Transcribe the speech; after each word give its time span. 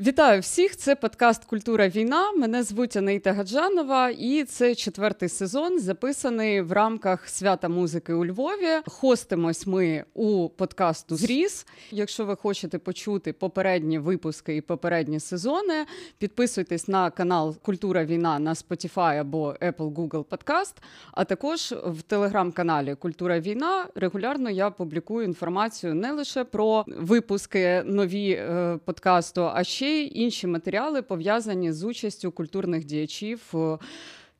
Вітаю 0.00 0.40
всіх! 0.40 0.76
Це 0.76 0.96
подкаст 0.96 1.44
Культура 1.44 1.88
війна. 1.88 2.32
Мене 2.32 2.62
звуть 2.62 2.96
Анаїта 2.96 3.32
Гаджанова, 3.32 4.10
і 4.10 4.44
це 4.44 4.74
четвертий 4.74 5.28
сезон, 5.28 5.80
записаний 5.80 6.60
в 6.60 6.72
рамках 6.72 7.28
свята 7.28 7.68
музики 7.68 8.12
у 8.12 8.26
Львові. 8.26 8.80
Хостимось 8.86 9.66
ми 9.66 10.04
у 10.14 10.48
подкасту 10.48 11.16
Зріз. 11.16 11.66
Якщо 11.90 12.24
ви 12.24 12.36
хочете 12.36 12.78
почути 12.78 13.32
попередні 13.32 13.98
випуски 13.98 14.56
і 14.56 14.60
попередні 14.60 15.20
сезони, 15.20 15.86
підписуйтесь 16.18 16.88
на 16.88 17.10
канал 17.10 17.56
Культура 17.62 18.04
Війна 18.04 18.38
на 18.38 18.54
Spotify 18.54 19.20
або 19.20 19.54
Apple 19.60 19.94
Google 19.94 20.24
Podcast, 20.24 20.74
А 21.12 21.24
також 21.24 21.74
в 21.86 22.02
телеграм-каналі 22.02 22.94
Культура 22.94 23.40
Війна 23.40 23.86
регулярно 23.94 24.50
я 24.50 24.70
публікую 24.70 25.24
інформацію 25.24 25.94
не 25.94 26.12
лише 26.12 26.44
про 26.44 26.84
випуски 26.86 27.82
нові 27.86 28.30
е, 28.30 28.78
подкасту, 28.84 29.50
а 29.54 29.64
ще 29.64 29.87
інші 29.96 30.46
матеріали 30.46 31.02
пов'язані 31.02 31.72
з 31.72 31.84
участю 31.84 32.30
культурних 32.32 32.84
діячів. 32.84 33.40
Е, 33.54 33.78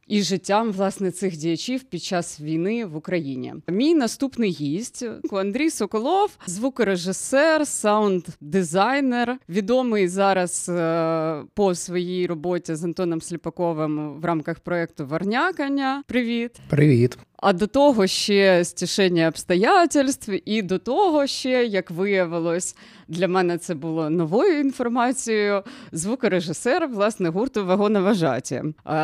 і 0.08 0.22
життям 0.22 0.72
власне 0.72 1.10
цих 1.10 1.36
діячів 1.36 1.84
під 1.84 2.02
час 2.02 2.40
війни 2.40 2.84
в 2.84 2.96
Україні. 2.96 3.54
Мій 3.68 3.94
наступний 3.94 4.50
гість 4.50 5.04
Андрій 5.32 5.70
Соколов, 5.70 6.36
звукорежисер, 6.46 7.62
саунд-дизайнер, 7.62 9.36
відомий 9.48 10.08
зараз 10.08 10.68
е, 10.68 11.42
по 11.54 11.74
своїй 11.74 12.26
роботі 12.26 12.74
з 12.74 12.84
Антоном 12.84 13.20
Сліпаковим 13.20 14.20
в 14.20 14.24
рамках 14.24 14.60
проєкту 14.60 15.06
Варнякання. 15.06 16.02
Привіт, 16.06 16.56
привіт. 16.68 17.18
А 17.42 17.52
до 17.52 17.66
того 17.66 18.06
ще 18.06 18.64
стішення 18.64 19.28
обстоятельств, 19.28 20.32
і 20.44 20.62
до 20.62 20.78
того 20.78 21.26
ще, 21.26 21.64
як 21.64 21.90
виявилось, 21.90 22.76
для 23.08 23.28
мене 23.28 23.58
це 23.58 23.74
було 23.74 24.10
новою 24.10 24.60
інформацією. 24.60 25.62
Звукорежисер 25.92 26.88
власне 26.88 27.28
гурту 27.28 27.66
вагоноважаті. 27.66 28.62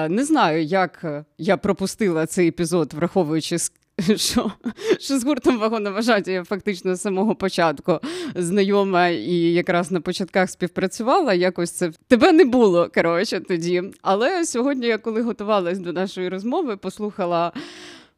Не 0.09 0.25
знаю, 0.25 0.64
як 0.64 1.25
я 1.39 1.56
пропустила 1.56 2.27
цей 2.27 2.48
епізод, 2.48 2.94
враховуючи 2.94 3.59
що 4.17 4.53
що 4.98 5.19
з 5.19 5.25
гуртом 5.25 5.59
вагоноважаті 5.59 6.33
я 6.33 6.44
фактично 6.44 6.94
з 6.94 7.00
самого 7.00 7.34
початку 7.34 8.00
знайома 8.34 9.09
і 9.09 9.34
якраз 9.34 9.91
на 9.91 10.00
початках 10.00 10.50
співпрацювала. 10.50 11.34
Якось 11.34 11.70
це 11.70 11.92
тебе 12.09 12.33
не 12.33 12.44
було 12.44 12.89
коротше, 12.94 13.41
тоді. 13.41 13.83
Але 14.03 14.44
сьогодні, 14.44 14.87
я 14.87 14.98
коли 14.98 15.22
готувалась 15.22 15.78
до 15.78 15.92
нашої 15.92 16.28
розмови, 16.28 16.77
послухала 16.77 17.53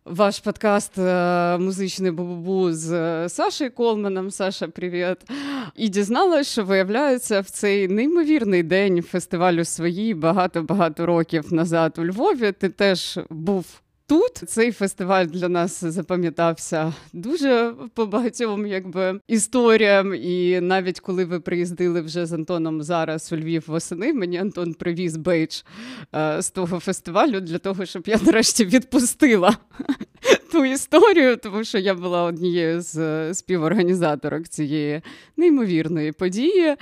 ваш 0.06 0.40
подкаст 0.40 0.98
е, 0.98 1.58
музичний 1.58 2.10
бубу 2.10 2.72
з 2.72 2.88
Сашою 3.28 3.28
Сашею 3.28 3.72
Колманом. 3.72 4.30
Саша, 4.30 4.68
привіт. 4.68 5.16
І 5.76 5.88
дізналась, 5.88 6.52
що 6.52 6.64
виявляється 6.64 7.40
в 7.40 7.50
цей 7.50 7.88
неймовірний 7.88 8.62
день 8.62 9.02
фестивалю 9.02 9.64
свої 9.64 10.14
багато-багато 10.14 11.06
років 11.06 11.52
назад 11.52 11.94
у 11.98 12.04
Львові. 12.04 12.52
Ти 12.52 12.68
теж 12.68 13.18
був 13.30 13.66
Тут 14.08 14.36
цей 14.46 14.72
фестиваль 14.72 15.26
для 15.26 15.48
нас 15.48 15.84
запам'ятався 15.84 16.94
дуже 17.12 17.74
по 17.94 18.06
багатьом 18.06 18.66
якби 18.66 19.20
історіям. 19.28 20.14
І 20.14 20.60
навіть 20.60 21.00
коли 21.00 21.24
ви 21.24 21.40
приїздили 21.40 22.00
вже 22.00 22.26
з 22.26 22.32
Антоном 22.32 22.82
зараз 22.82 23.32
у 23.32 23.36
Львів 23.36 23.64
восени, 23.66 24.12
мені 24.12 24.38
Антон 24.38 24.74
привіз 24.74 25.16
бейдж 25.16 25.62
е, 26.14 26.42
з 26.42 26.50
того 26.50 26.80
фестивалю 26.80 27.40
для 27.40 27.58
того, 27.58 27.86
щоб 27.86 28.02
я 28.06 28.18
нарешті 28.22 28.64
відпустила 28.64 29.56
ту 30.52 30.64
історію, 30.64 31.36
тому 31.36 31.64
що 31.64 31.78
я 31.78 31.94
була 31.94 32.22
однією 32.22 32.80
з 32.80 32.96
е, 32.96 33.34
співорганізаторок 33.34 34.48
цієї 34.48 35.02
неймовірної 35.36 36.12
події. 36.12 36.76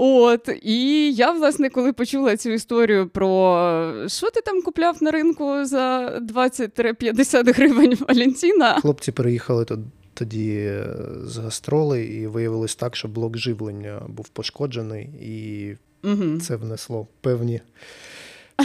От 0.00 0.48
і 0.62 1.12
я, 1.12 1.32
власне, 1.32 1.70
коли 1.70 1.92
почула 1.92 2.36
цю 2.36 2.50
історію 2.50 3.08
про 3.08 3.94
що 4.06 4.30
ти 4.30 4.40
там 4.40 4.62
купляв 4.62 5.02
на 5.02 5.10
ринку 5.10 5.64
за 5.64 6.18
20-50 6.18 7.54
гривень 7.54 7.98
Валентіна. 8.08 8.80
Хлопці 8.80 9.12
приїхали 9.12 9.66
тоді 10.14 10.54
е, 10.54 10.86
з 11.24 11.36
гастроли, 11.36 12.04
і 12.04 12.26
виявилось 12.26 12.76
так, 12.76 12.96
що 12.96 13.08
блок 13.08 13.38
живлення 13.38 14.02
був 14.08 14.28
пошкоджений, 14.28 15.04
і 15.04 15.76
угу. 16.08 16.40
це 16.40 16.56
внесло 16.56 17.06
певні 17.20 17.60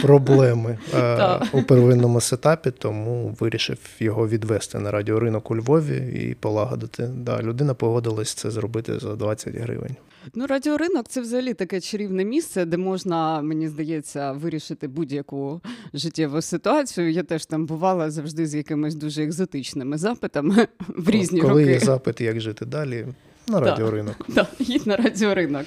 проблеми 0.02 0.78
е, 0.94 1.40
у 1.52 1.62
первинному 1.62 2.20
сетапі, 2.20 2.70
тому 2.70 3.36
вирішив 3.40 3.78
його 3.98 4.28
відвести 4.28 4.78
на 4.78 4.90
радіоринок 4.90 5.50
у 5.50 5.56
Львові 5.56 6.28
і 6.28 6.34
полагодити. 6.34 7.10
Да, 7.16 7.42
Людина 7.42 7.74
погодилась 7.74 8.34
це 8.34 8.50
зробити 8.50 8.98
за 8.98 9.16
20 9.16 9.54
гривень. 9.54 9.96
Ну, 10.34 10.46
радіоринок 10.46 11.08
це 11.08 11.20
взагалі 11.20 11.54
таке 11.54 11.80
чарівне 11.80 12.24
місце, 12.24 12.64
де 12.64 12.76
можна, 12.76 13.42
мені 13.42 13.68
здається, 13.68 14.32
вирішити 14.32 14.88
будь-яку 14.88 15.60
життєву 15.94 16.42
ситуацію. 16.42 17.10
Я 17.10 17.22
теж 17.22 17.46
там 17.46 17.66
бувала 17.66 18.10
завжди 18.10 18.46
з 18.46 18.54
якимись 18.54 18.94
дуже 18.94 19.24
екзотичними 19.24 19.98
запитами 19.98 20.68
в 20.88 21.10
різні 21.10 21.40
Коли 21.40 21.52
роки. 21.52 21.64
Коли 21.64 21.72
є 21.72 21.80
запит, 21.80 22.20
як 22.20 22.40
жити 22.40 22.66
далі. 22.66 23.06
На 23.48 23.60
радіоринок. 23.60 24.16
Так, 24.16 24.26
да, 24.34 24.46
їдь 24.64 24.86
на 24.86 24.96
радіоринок. 24.96 25.66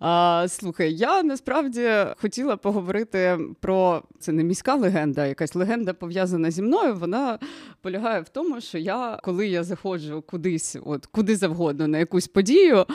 А, 0.00 0.46
Слухай, 0.48 0.94
я 0.94 1.22
насправді 1.22 1.90
хотіла 2.16 2.56
поговорити 2.56 3.38
про 3.60 4.02
це 4.18 4.32
не 4.32 4.44
міська 4.44 4.74
легенда, 4.74 5.26
якась 5.26 5.54
легенда 5.54 5.92
пов'язана 5.92 6.50
зі 6.50 6.62
мною. 6.62 6.94
Вона 6.94 7.38
полягає 7.82 8.20
в 8.20 8.28
тому, 8.28 8.60
що 8.60 8.78
я, 8.78 9.20
коли 9.22 9.48
я 9.48 9.64
заходжу 9.64 10.24
кудись, 10.26 10.76
от 10.84 11.06
куди 11.06 11.36
завгодно, 11.36 11.88
на 11.88 11.98
якусь 11.98 12.28
подію, 12.28 12.86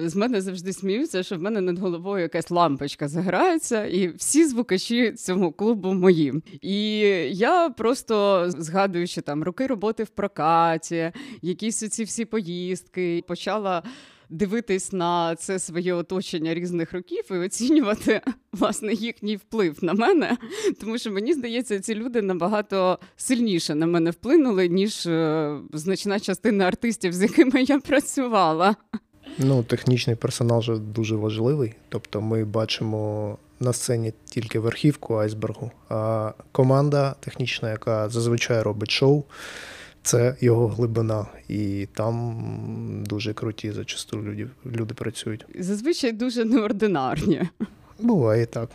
з 0.00 0.16
мене 0.16 0.40
завжди 0.40 0.72
сміються, 0.72 1.22
що 1.22 1.36
в 1.36 1.42
мене 1.42 1.60
над 1.60 1.78
головою 1.78 2.22
якась 2.22 2.50
лампочка 2.50 3.08
заграється, 3.08 3.84
і 3.84 4.08
всі 4.08 4.44
звукачі 4.46 5.12
цього 5.12 5.52
клубу 5.52 5.92
мої. 5.92 6.34
І 6.60 6.98
я 7.30 7.70
просто 7.70 8.44
згадуючи 8.48 9.20
там 9.20 9.42
роки 9.42 9.66
роботи 9.66 10.04
в 10.04 10.08
прокаті, 10.08 11.12
якісь 11.42 11.76
ці 11.76 12.04
всі 12.04 12.24
поїздки, 12.24 13.24
почала 13.28 13.71
дивитись 14.32 14.92
на 14.92 15.36
це 15.36 15.58
своє 15.58 15.94
оточення 15.94 16.54
різних 16.54 16.92
років 16.92 17.24
і 17.30 17.34
оцінювати 17.34 18.20
власне 18.52 18.92
їхній 18.92 19.36
вплив 19.36 19.78
на 19.84 19.92
мене. 19.92 20.36
Тому 20.80 20.98
що 20.98 21.10
мені 21.10 21.34
здається, 21.34 21.80
ці 21.80 21.94
люди 21.94 22.22
набагато 22.22 22.98
сильніше 23.16 23.74
на 23.74 23.86
мене 23.86 24.10
вплинули, 24.10 24.68
ніж 24.68 25.06
е, 25.06 25.58
значна 25.72 26.20
частина 26.20 26.64
артистів, 26.64 27.12
з 27.12 27.22
якими 27.22 27.62
я 27.62 27.78
працювала. 27.78 28.76
Ну, 29.38 29.62
технічний 29.62 30.16
персонал 30.16 30.60
вже 30.60 30.76
дуже 30.76 31.16
важливий. 31.16 31.74
Тобто, 31.88 32.20
ми 32.20 32.44
бачимо 32.44 33.38
на 33.60 33.72
сцені 33.72 34.12
тільки 34.24 34.58
верхівку 34.58 35.14
айсбергу, 35.14 35.70
а 35.88 36.32
команда 36.52 37.14
технічна, 37.20 37.70
яка 37.70 38.08
зазвичай 38.08 38.62
робить 38.62 38.90
шоу 38.90 39.24
це 40.02 40.36
його 40.40 40.68
глибина, 40.68 41.26
і 41.48 41.88
там 41.94 43.04
дуже 43.06 43.34
круті 43.34 43.72
зачасту 43.72 44.22
люди, 44.22 44.48
люди 44.66 44.94
працюють. 44.94 45.46
Зазвичай 45.58 46.12
дуже 46.12 46.44
неординарні. 46.44 47.42
Буває 48.00 48.46
так. 48.46 48.70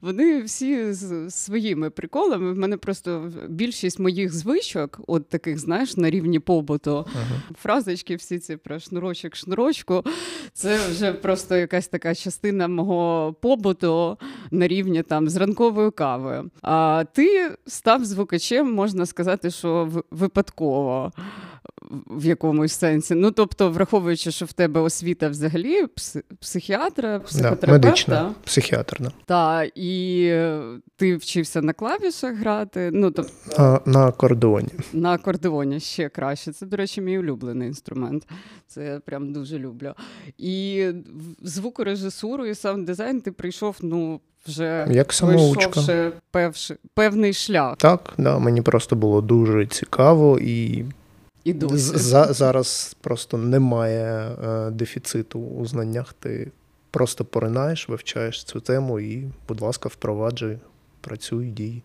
Вони 0.00 0.42
всі 0.42 0.92
з 0.92 1.30
своїми 1.30 1.90
приколами. 1.90 2.52
В 2.52 2.58
мене 2.58 2.76
просто 2.76 3.32
більшість 3.48 3.98
моїх 3.98 4.32
звичок, 4.32 5.00
от 5.06 5.28
таких, 5.28 5.58
знаєш, 5.58 5.96
на 5.96 6.10
рівні 6.10 6.38
побуту, 6.38 6.90
uh-huh. 6.90 7.56
фразочки, 7.62 8.16
всі 8.16 8.38
ці 8.38 8.56
про 8.56 8.78
шнурочок, 8.78 9.36
шнурочку. 9.36 10.04
Це 10.52 10.78
вже 10.90 11.12
просто 11.12 11.56
якась 11.56 11.88
така 11.88 12.14
частина 12.14 12.68
мого 12.68 13.32
побуту 13.40 14.18
на 14.50 14.68
рівні 14.68 15.02
там 15.02 15.28
з 15.28 15.36
ранковою 15.36 15.92
кавою. 15.92 16.50
А 16.62 17.04
ти 17.12 17.50
став 17.66 18.04
звукачем, 18.04 18.72
можна 18.72 19.06
сказати, 19.06 19.50
що 19.50 19.90
випадково 20.10 21.12
в 22.06 22.24
якомусь 22.24 22.72
сенсі. 22.72 23.14
Ну 23.14 23.30
тобто, 23.30 23.70
враховуючи, 23.70 24.30
що 24.30 24.44
в 24.44 24.52
тебе 24.52 24.80
освіта 24.80 25.28
взагалі 25.28 25.86
психіатра, 26.40 27.18
психотерапевта. 27.18 27.66
Да, 27.66 27.72
медична, 27.72 28.34
психіатрна. 28.44 29.10
Так, 29.26 29.70
і 29.74 30.28
ти 30.96 31.16
вчився 31.16 31.62
на 31.62 31.72
клавішах 31.72 32.36
грати. 32.36 32.90
Ну 32.92 33.10
тобто 33.10 33.32
а, 33.58 33.80
на 33.86 34.06
акордеоні. 34.06 34.68
На 34.92 35.12
акордеоні 35.12 35.80
ще 35.80 36.08
краще. 36.08 36.52
Це, 36.52 36.66
до 36.66 36.76
речі, 36.76 37.00
мій 37.00 37.18
улюблений 37.18 37.68
інструмент. 37.68 38.28
Це 38.66 38.84
я 38.84 39.00
прям 39.00 39.32
дуже 39.32 39.58
люблю. 39.58 39.94
І 40.38 40.86
звукорежисуру 41.42 42.46
і 42.46 42.54
саунд-дизайн 42.54 43.20
ти 43.20 43.32
прийшов, 43.32 43.76
ну. 43.82 44.20
Вже 44.46 44.86
як 44.90 45.12
самоучка. 45.12 46.12
Певши, 46.30 46.76
певний 46.94 47.32
шлях. 47.32 47.76
Так, 47.76 48.14
да, 48.18 48.38
мені 48.38 48.62
просто 48.62 48.96
було 48.96 49.20
дуже 49.20 49.66
цікаво 49.66 50.38
і 50.38 50.84
і 51.44 51.52
досі. 51.52 51.78
За, 51.78 52.32
зараз 52.32 52.96
просто 53.00 53.38
немає 53.38 54.36
е, 54.44 54.70
дефіциту 54.70 55.40
у 55.40 55.66
знаннях. 55.66 56.12
Ти 56.12 56.50
просто 56.90 57.24
поринаєш, 57.24 57.88
вивчаєш 57.88 58.44
цю 58.44 58.60
тему 58.60 59.00
і, 59.00 59.30
будь 59.48 59.60
ласка, 59.60 59.88
впроваджуй, 59.88 60.58
працюй, 61.00 61.46
дій. 61.46 61.82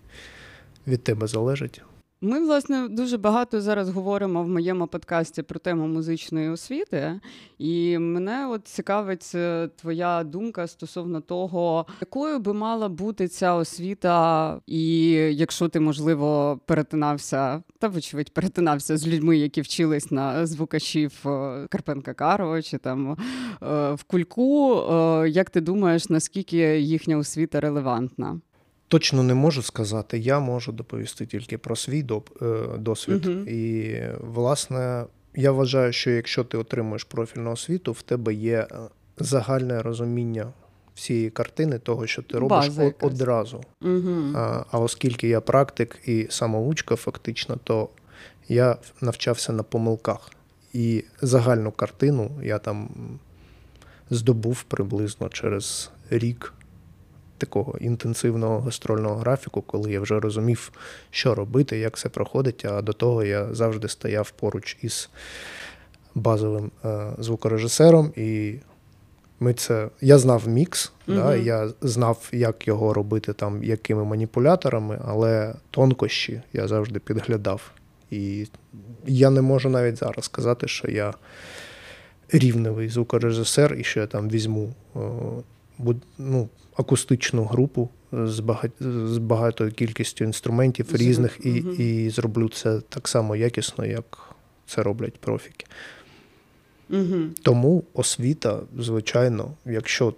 Від 0.88 1.04
тебе 1.04 1.28
залежить. 1.28 1.82
Ми, 2.22 2.40
власне, 2.40 2.88
дуже 2.88 3.18
багато 3.18 3.62
зараз 3.62 3.90
говоримо 3.90 4.44
в 4.44 4.48
моєму 4.48 4.88
подкасті 4.88 5.42
про 5.42 5.60
тему 5.60 5.88
музичної 5.88 6.50
освіти, 6.50 7.20
і 7.58 7.98
мене 7.98 8.48
от 8.48 8.68
цікавить 8.68 9.32
е, 9.36 9.70
твоя 9.76 10.24
думка 10.24 10.68
стосовно 10.68 11.22
того, 11.22 11.86
якою 12.02 12.40
би 12.40 12.54
мала 12.54 12.90
бути 12.90 13.28
ця 13.28 13.56
освіта, 13.56 14.60
і 14.68 15.10
якщо 15.12 15.70
ти, 15.70 15.80
можливо, 15.80 16.60
перетинався, 16.66 17.64
та 17.80 17.88
вочевидь 17.88 18.34
перетинався 18.34 18.98
з 18.98 19.08
людьми, 19.08 19.38
які 19.38 19.62
вчились 19.62 20.12
на 20.12 20.46
звукачів 20.46 21.14
е, 21.26 21.68
Карпенка 21.70 22.14
Карова 22.14 22.62
чи 22.62 22.78
там 22.78 23.12
е, 23.12 23.16
в 23.94 24.04
кульку, 24.04 24.84
як 25.28 25.50
ти 25.50 25.62
думаєш, 25.62 26.10
наскільки 26.10 26.80
їхня 26.80 27.18
освіта 27.18 27.60
релевантна? 27.60 28.40
Точно 28.88 29.24
не 29.24 29.34
можу 29.34 29.62
сказати. 29.62 30.18
Я 30.20 30.40
можу 30.40 30.72
доповісти 30.72 31.26
тільки 31.26 31.58
про 31.58 31.76
свій 31.76 32.06
е, 32.42 32.78
досвід. 32.78 33.26
uh 33.26 33.48
І, 33.48 34.02
власне, 34.20 35.06
я 35.36 35.52
вважаю, 35.52 35.94
що 35.94 36.10
якщо 36.12 36.44
ти 36.44 36.58
отримуєш 36.58 37.04
профільну 37.04 37.52
освіту, 37.52 37.92
в 37.92 38.02
тебе 38.02 38.34
є 38.34 38.68
е, 38.72 38.78
загальне 39.18 39.82
розуміння 39.82 40.54
всієї 40.96 41.30
картини, 41.30 41.80
того, 41.80 42.08
що 42.08 42.22
ти 42.22 42.40
робиш 42.40 42.68
База 42.68 42.94
одразу. 43.02 43.64
uh 43.82 44.38
А, 44.38 44.66
а 44.72 44.80
оскільки 44.80 45.28
я 45.28 45.42
практик 45.42 46.00
і 46.06 46.28
самоучка, 46.30 46.96
фактично, 46.96 47.58
то 47.64 47.90
я 48.48 48.78
навчався 49.02 49.54
на 49.54 49.64
помилках. 49.64 50.32
І 50.74 51.04
загальну 51.22 51.72
картину 51.72 52.32
я 52.44 52.60
там 52.60 52.90
здобув 54.10 54.64
приблизно 54.64 55.30
через 55.30 55.92
рік 56.10 56.54
такого 57.38 57.78
інтенсивного 57.78 58.60
гастрольного 58.60 59.16
графіку, 59.16 59.62
коли 59.62 59.92
я 59.92 60.02
вже 60.02 60.20
розумів, 60.20 60.72
що 61.12 61.36
робити, 61.36 61.78
як 61.78 61.98
це 61.98 62.10
проходить. 62.10 62.66
А 62.66 62.82
до 62.82 62.94
того 62.94 63.24
я 63.24 63.54
завжди 63.54 63.88
стояв 63.88 64.32
поруч 64.32 64.78
із 64.82 65.10
базовим 66.16 66.72
е, 66.86 67.12
звукорежисером, 67.20 68.14
і 68.16 68.56
ми 69.40 69.54
це 69.54 69.90
я 70.02 70.18
знав 70.18 70.48
мікс, 70.48 70.92
угу. 71.08 71.18
да, 71.18 71.36
я 71.36 71.70
знав, 71.82 72.30
як 72.32 72.68
його 72.68 72.94
робити, 72.94 73.34
там, 73.34 73.64
якими 73.64 74.04
маніпуляторами, 74.04 75.02
але 75.06 75.54
тонкощі 75.72 76.42
я 76.54 76.68
завжди 76.68 77.00
підглядав. 77.00 77.72
І 78.12 78.48
я 79.06 79.30
не 79.30 79.42
можу 79.42 79.70
навіть 79.70 79.98
зараз 79.98 80.26
сказати, 80.26 80.68
що 80.68 80.92
я 80.92 81.14
рівневий 82.32 82.90
звукорежисер 82.90 83.76
і 83.80 83.84
що 83.84 84.00
я 84.00 84.08
там 84.08 84.30
візьму 84.30 84.74
ну, 86.18 86.50
акустичну 86.76 87.44
групу 87.44 87.90
з 88.12 88.40
багать, 88.40 88.72
з 88.80 89.18
багатою 89.18 89.72
кількістю 89.72 90.24
інструментів 90.24 90.96
різних, 90.96 91.40
і, 91.44 91.54
і 91.56 92.10
зроблю 92.10 92.50
це 92.50 92.82
так 92.90 93.08
само 93.08 93.36
якісно, 93.36 93.86
як 93.86 94.36
це 94.66 94.84
роблять 94.84 95.18
профіки. 95.20 95.66
Угу. 96.90 97.16
Тому 97.42 97.84
освіта, 97.94 98.60
звичайно, 98.80 99.52
якщо 99.66 100.14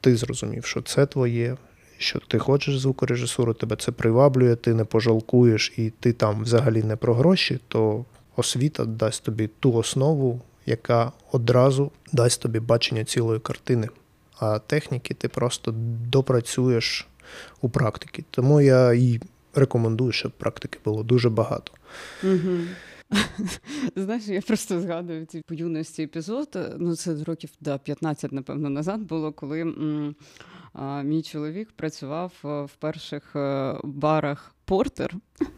ти 0.00 0.16
зрозумів, 0.16 0.64
що 0.64 0.82
це 0.82 1.06
твоє, 1.06 1.56
що 1.98 2.18
ти 2.18 2.38
хочеш 2.38 2.78
звукорежисуру, 2.78 3.54
тебе 3.54 3.76
це 3.76 3.92
приваблює, 3.92 4.56
ти 4.56 4.74
не 4.74 4.84
пожалкуєш 4.84 5.72
і 5.76 5.92
ти 6.00 6.12
там 6.12 6.42
взагалі 6.42 6.82
не 6.82 6.96
про 6.96 7.14
гроші, 7.14 7.58
то 7.68 8.04
освіта 8.36 8.84
дасть 8.84 9.22
тобі 9.22 9.50
ту 9.60 9.72
основу, 9.72 10.40
яка 10.66 11.12
одразу 11.32 11.90
дасть 12.12 12.42
тобі 12.42 12.60
бачення 12.60 13.04
цілої 13.04 13.40
картини 13.40 13.88
а 14.38 14.58
техніки 14.58 15.14
ти 15.14 15.28
просто 15.28 15.74
допрацюєш 16.10 17.08
у 17.60 17.68
практиці. 17.68 18.24
Тому 18.30 18.60
я 18.60 18.92
і 18.92 19.20
рекомендую, 19.54 20.12
щоб 20.12 20.32
практики 20.32 20.78
було 20.84 21.02
дуже 21.02 21.30
багато. 21.30 21.72
Угу. 22.22 22.58
Знаєш, 23.96 24.28
я 24.28 24.40
просто 24.40 24.80
згадую 24.80 25.26
ці 25.26 25.42
по 25.46 25.54
юності 25.54 26.02
епізод. 26.02 26.58
Ну, 26.78 26.96
це 26.96 27.24
років 27.24 27.50
да, 27.60 27.78
15, 27.78 28.32
напевно, 28.32 28.70
назад 28.70 29.00
було, 29.00 29.32
коли 29.32 29.60
м, 29.60 30.14
а, 30.72 31.02
мій 31.02 31.22
чоловік 31.22 31.72
працював 31.72 32.32
в 32.42 32.70
перших 32.78 33.36
е, 33.36 33.74
барах 33.84 34.54
Портер. 34.64 35.14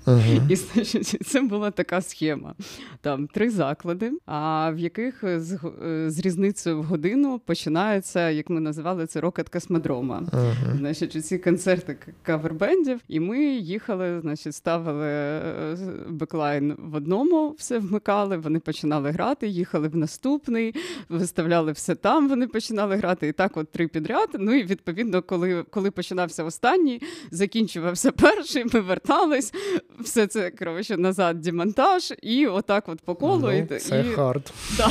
Uh-huh. 0.07 0.51
І 0.51 0.57
значить, 0.57 1.27
це 1.27 1.41
була 1.41 1.71
така 1.71 2.01
схема. 2.01 2.55
Там 3.01 3.27
три 3.27 3.51
заклади, 3.51 4.13
а 4.27 4.71
в 4.71 4.79
яких 4.79 5.25
з 5.37 5.59
з 6.07 6.19
різницею 6.19 6.81
в 6.81 6.85
годину 6.85 7.41
починається, 7.47 8.31
як 8.31 8.51
ми 8.51 8.61
називали 8.61 9.07
це 9.07 9.21
рокет 9.21 9.49
космодрома. 9.49 10.23
Uh-huh. 10.33 10.77
Значить, 10.77 11.27
ці 11.27 11.39
концерти 11.39 11.97
кавербендів, 12.23 13.01
і 13.09 13.21
ми 13.21 13.39
їхали, 13.45 14.21
значить, 14.21 14.55
ставили 14.55 15.07
е, 15.07 15.77
беклайн 16.09 16.75
в 16.79 16.95
одному, 16.95 17.55
все 17.59 17.79
вмикали. 17.79 18.37
Вони 18.37 18.59
починали 18.59 19.11
грати, 19.11 19.49
їхали 19.49 19.89
в 19.89 19.97
наступний, 19.97 20.75
виставляли 21.09 21.73
все 21.73 21.95
там. 21.95 22.29
Вони 22.29 22.47
починали 22.47 22.97
грати. 22.97 23.29
І 23.29 23.33
так, 23.33 23.57
от 23.57 23.73
три 23.73 23.89
підряд. 23.89 24.29
Ну 24.39 24.55
і 24.55 24.63
відповідно, 24.63 25.23
коли 25.23 25.65
коли 25.71 25.91
починався 25.91 26.45
останній, 26.45 27.03
закінчувався 27.31 28.13
перший. 28.13 28.65
Ми 28.65 28.71
повертались, 28.89 29.53
все 30.01 30.27
це 30.27 30.51
коротше, 30.51 30.97
назад 30.97 31.41
демонтаж, 31.41 32.13
і 32.23 32.47
отак 32.47 32.89
от 32.89 33.01
по 33.01 33.15
колу. 33.15 33.39
Ну, 33.43 33.53
і, 33.53 33.79
Це 33.79 34.01
і, 34.01 34.13
хард. 34.13 34.53
Да. 34.77 34.91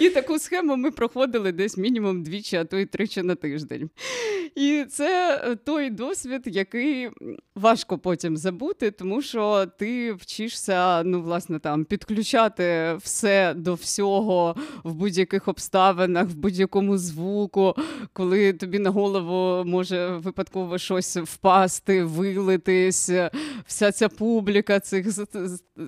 І 0.00 0.10
таку 0.10 0.38
схему 0.38 0.76
ми 0.76 0.90
проходили 0.90 1.52
десь 1.52 1.76
мінімум 1.76 2.22
двічі, 2.22 2.56
а 2.56 2.64
то 2.64 2.78
й 2.78 2.86
тричі 2.86 3.22
на 3.22 3.34
тиждень. 3.34 3.90
І 4.54 4.84
це 4.90 5.40
той 5.64 5.90
досвід, 5.90 6.42
який 6.46 7.10
важко 7.54 7.98
потім 7.98 8.36
забути, 8.36 8.90
тому 8.90 9.22
що 9.22 9.66
ти 9.78 10.12
вчишся 10.12 11.02
ну, 11.02 11.22
власне, 11.22 11.58
там, 11.58 11.84
підключати 11.84 12.96
все 13.02 13.54
до 13.54 13.74
всього 13.74 14.56
в 14.84 14.94
будь-яких 14.94 15.48
обставинах, 15.48 16.28
в 16.28 16.34
будь-якому 16.34 16.98
звуку, 16.98 17.74
коли 18.12 18.52
тобі 18.52 18.78
на 18.78 18.90
голову 18.90 19.64
може 19.64 20.08
випадково 20.08 20.78
щось 20.78 21.16
впасти, 21.16 22.04
вилитись, 22.04 23.10
вся 23.66 23.91
ця 23.92 24.08
публіка 24.08 24.80
цих 24.80 25.06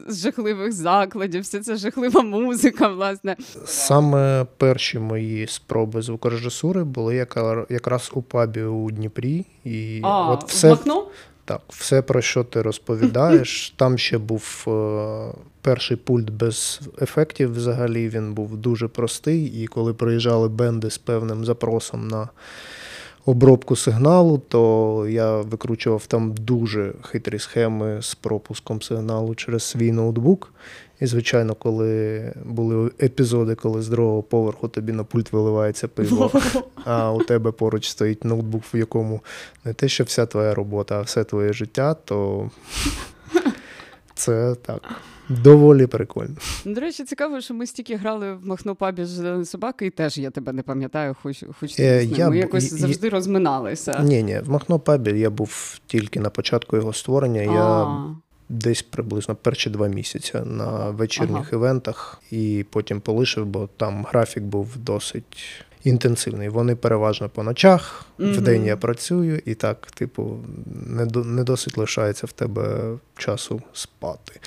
жахливих 0.08 0.72
закладів, 0.72 1.42
вся 1.42 1.60
ця 1.60 1.76
жахлива 1.76 2.22
музика. 2.22 2.88
власне. 2.88 3.36
Саме 3.64 4.46
перші 4.56 4.98
мої 4.98 5.46
спроби 5.46 6.02
звукорежисури 6.02 6.84
були 6.84 7.26
якраз 7.70 8.10
у 8.14 8.22
пабі 8.22 8.62
у 8.62 8.90
Дніпрі. 8.90 9.46
І 9.64 10.00
а, 10.02 10.30
от 10.30 10.44
все, 10.48 10.72
в 10.72 10.84
Так, 11.44 11.60
все, 11.68 12.02
про 12.02 12.22
що 12.22 12.44
ти 12.44 12.62
розповідаєш. 12.62 13.70
Там 13.76 13.98
ще 13.98 14.18
був 14.18 14.64
е, 14.68 15.34
перший 15.60 15.96
пульт 15.96 16.30
без 16.30 16.80
ефектів. 17.02 17.54
Взагалі 17.54 18.08
він 18.08 18.34
був 18.34 18.56
дуже 18.56 18.88
простий. 18.88 19.44
І 19.44 19.66
коли 19.66 19.94
приїжджали 19.94 20.48
бенди 20.48 20.90
з 20.90 20.98
певним 20.98 21.44
запросом 21.44 22.08
на 22.08 22.28
обробку 23.26 23.76
сигналу, 23.76 24.38
то 24.38 25.06
я 25.08 25.36
викручував 25.36 26.06
там 26.06 26.34
дуже 26.34 26.92
хитрі 27.02 27.38
схеми 27.38 28.02
з 28.02 28.14
пропуском 28.14 28.82
сигналу 28.82 29.34
через 29.34 29.62
свій 29.62 29.92
ноутбук. 29.92 30.52
І, 31.00 31.06
звичайно, 31.06 31.54
коли 31.54 32.32
були 32.44 32.90
епізоди, 33.02 33.54
коли 33.54 33.82
з 33.82 33.88
другого 33.88 34.22
поверху 34.22 34.68
тобі 34.68 34.92
на 34.92 35.04
пульт 35.04 35.32
виливається 35.32 35.88
пиво, 35.88 36.30
а 36.84 37.12
у 37.12 37.24
тебе 37.24 37.52
поруч 37.52 37.88
стоїть 37.88 38.24
ноутбук, 38.24 38.62
в 38.74 38.76
якому 38.76 39.20
не 39.64 39.72
те, 39.72 39.88
що 39.88 40.04
вся 40.04 40.26
твоя 40.26 40.54
робота, 40.54 40.98
а 40.98 41.02
все 41.02 41.24
твоє 41.24 41.52
життя, 41.52 41.94
то 41.94 42.50
це 44.14 44.54
так. 44.54 44.82
Доволі 45.28 45.86
прикольно. 45.86 46.34
До 46.64 46.80
речі, 46.80 47.04
цікаво, 47.04 47.40
що 47.40 47.54
ми 47.54 47.66
стільки 47.66 47.96
грали 47.96 48.34
в 48.34 48.46
Махнопабі 48.46 49.04
з 49.04 49.44
собаки, 49.44 49.86
і 49.86 49.90
теж 49.90 50.18
я 50.18 50.30
тебе 50.30 50.52
не 50.52 50.62
пам'ятаю, 50.62 51.16
хоч 51.22 51.44
хоч 51.60 51.80
е, 51.80 52.04
я, 52.04 52.30
ми 52.30 52.38
якось 52.38 52.72
я, 52.72 52.78
завжди 52.78 53.08
розминалися. 53.08 54.00
Ні, 54.02 54.22
ні, 54.22 54.40
в 54.44 54.50
Махнопабі 54.50 55.10
я 55.10 55.30
був 55.30 55.78
тільки 55.86 56.20
на 56.20 56.30
початку 56.30 56.76
його 56.76 56.92
створення. 56.92 57.40
А. 57.40 57.44
Я 57.44 58.04
десь 58.48 58.82
приблизно 58.82 59.34
перші 59.34 59.70
два 59.70 59.88
місяці 59.88 60.32
на 60.44 60.90
вечірніх 60.90 61.36
ага. 61.36 61.48
івентах, 61.52 62.22
і 62.30 62.64
потім 62.70 63.00
полишив, 63.00 63.46
бо 63.46 63.68
там 63.76 64.04
графік 64.04 64.42
був 64.42 64.76
досить. 64.76 65.64
Інтенсивний. 65.84 66.48
Вони 66.48 66.76
переважно 66.76 67.28
по 67.28 67.42
ночах, 67.42 68.06
mm-hmm. 68.18 68.40
день 68.40 68.66
я 68.66 68.76
працюю, 68.76 69.42
і 69.44 69.54
так, 69.54 69.86
типу, 69.86 70.38
не 70.86 71.06
не 71.24 71.44
досить 71.44 71.78
лишається 71.78 72.26
в 72.26 72.32
тебе 72.32 72.96
часу 73.16 73.62
спати. 73.72 74.40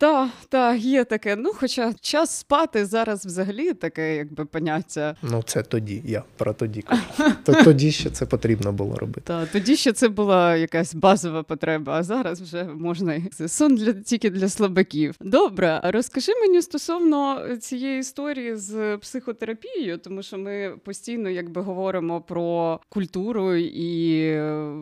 Так, 0.00 0.28
так, 0.48 0.80
є 0.80 1.04
таке. 1.04 1.36
Ну, 1.36 1.52
хоча 1.54 1.92
час 2.00 2.38
спати 2.38 2.86
зараз 2.86 3.26
взагалі 3.26 3.74
таке, 3.74 4.16
якби 4.16 4.44
поняття. 4.44 5.16
Ну, 5.22 5.42
це 5.46 5.62
тоді, 5.62 6.02
я 6.04 6.22
про 6.36 6.52
тоді. 6.52 6.84
Тоді 7.64 7.92
ще 7.92 8.10
це 8.10 8.26
потрібно 8.26 8.72
було 8.72 8.96
робити. 8.96 9.20
Так, 9.24 9.48
тоді 9.52 9.76
ще 9.76 9.92
це 9.92 10.08
була 10.08 10.56
якась 10.56 10.94
базова 10.94 11.42
потреба, 11.42 11.92
а 11.92 12.02
зараз 12.02 12.40
вже 12.40 12.64
можна 12.64 13.20
це 13.32 13.48
сон 13.48 13.74
для 13.74 13.92
тільки 13.92 14.30
для 14.30 14.48
слабаків. 14.48 15.14
Добре, 15.20 15.80
розкажи 15.84 16.32
мені 16.40 16.62
стосовно 16.62 17.40
цієї 17.56 18.00
історії 18.00 18.56
з 18.56 18.96
психотерапією, 18.96 19.98
тому 19.98 20.22
що 20.22 20.38
ми 20.38 20.74
постійно 20.84 21.30
якби 21.30 21.60
говоримо 21.60 22.20
про 22.20 22.80
культуру 22.88 23.54
і 23.56 24.32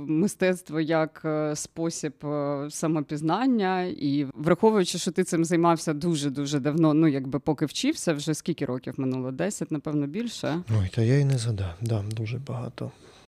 мистецтво 0.07 0.81
як 0.81 1.23
е, 1.25 1.57
спосіб 1.57 2.13
е, 2.25 2.67
самопізнання, 2.71 3.83
і 3.83 4.27
враховуючи, 4.35 4.99
що 4.99 5.08
ти 5.11 5.25
цим 5.25 5.45
займався 5.45 5.95
дуже 5.95 6.31
дуже 6.31 6.61
давно. 6.61 6.95
Ну 6.95 7.09
якби 7.09 7.39
поки 7.39 7.67
вчився, 7.67 8.13
вже 8.13 8.35
скільки 8.35 8.65
років 8.65 8.95
минуло? 8.97 9.33
Десять, 9.33 9.71
напевно, 9.71 10.07
більше. 10.07 10.63
Ой, 10.81 10.91
та 10.95 11.03
я 11.03 11.19
й 11.19 11.25
не 11.25 11.39
задав. 11.39 11.75
Да, 11.81 12.05
дуже 12.17 12.39
багато. 12.39 12.91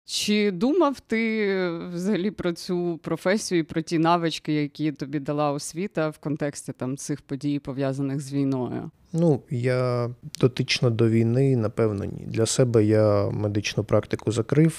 Чи 0.05 0.51
думав 0.51 1.01
ти 1.01 1.55
взагалі 1.95 2.31
про 2.31 2.53
цю 2.53 3.01
професію 3.03 3.59
і 3.59 3.63
про 3.63 3.83
ті 3.83 3.99
навички, 3.99 4.53
які 4.53 4.93
тобі 4.93 5.19
дала 5.19 5.53
освіта 5.53 6.09
в 6.09 6.19
контексті 6.19 6.73
там 6.73 6.97
цих 6.97 7.23
подій, 7.23 7.59
пов'язаних 7.59 8.21
з 8.21 8.33
війною? 8.33 8.91
Ну, 9.13 9.43
я 9.51 10.11
дотично 10.41 10.91
до 10.91 11.09
війни, 11.09 11.57
напевно, 11.57 12.05
ні. 12.05 12.25
Для 12.27 12.47
себе 12.47 12.85
я 12.85 13.31
медичну 13.31 13.85
практику 13.85 14.33
закрив, 14.33 14.77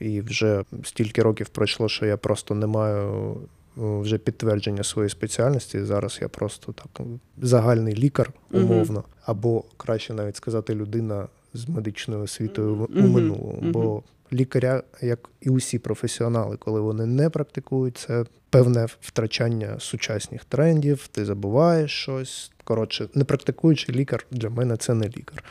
і 0.00 0.20
вже 0.20 0.64
стільки 0.84 1.22
років 1.22 1.48
пройшло, 1.48 1.88
що 1.88 2.06
я 2.06 2.16
просто 2.16 2.54
не 2.54 2.66
маю 2.66 3.36
вже 3.76 4.18
підтвердження 4.18 4.84
своєї 4.84 5.10
спеціальності. 5.10 5.84
Зараз 5.84 6.18
я 6.22 6.28
просто 6.28 6.72
так 6.72 7.06
загальний 7.42 7.94
лікар, 7.94 8.32
умовно, 8.52 9.00
uh 9.00 9.04
або 9.26 9.64
краще 9.76 10.14
навіть 10.14 10.36
сказати, 10.36 10.74
людина 10.74 11.28
з 11.54 11.68
медичною 11.68 12.22
освітою 12.22 12.76
uh 12.76 13.04
у 13.04 13.08
минулому. 13.08 13.58
uh 13.62 13.70
Бо 13.70 14.02
лікаря, 14.32 14.82
як 15.00 15.28
і 15.40 15.50
усі 15.50 15.78
професіонали, 15.78 16.56
коли 16.56 16.80
вони 16.80 17.06
не 17.06 17.30
практикують, 17.30 17.98
це 17.98 18.24
певне 18.50 18.86
втрачання 19.00 19.76
сучасних 19.78 20.44
трендів, 20.44 21.08
ти 21.08 21.24
забуваєш 21.24 21.90
щось. 21.90 22.50
Коротше, 22.64 23.08
не 23.14 23.24
практикуючий 23.24 23.94
лікар 23.94 24.26
для 24.30 24.50
мене 24.50 24.76
це 24.76 24.94
не 24.94 25.06
лікар 25.06 25.44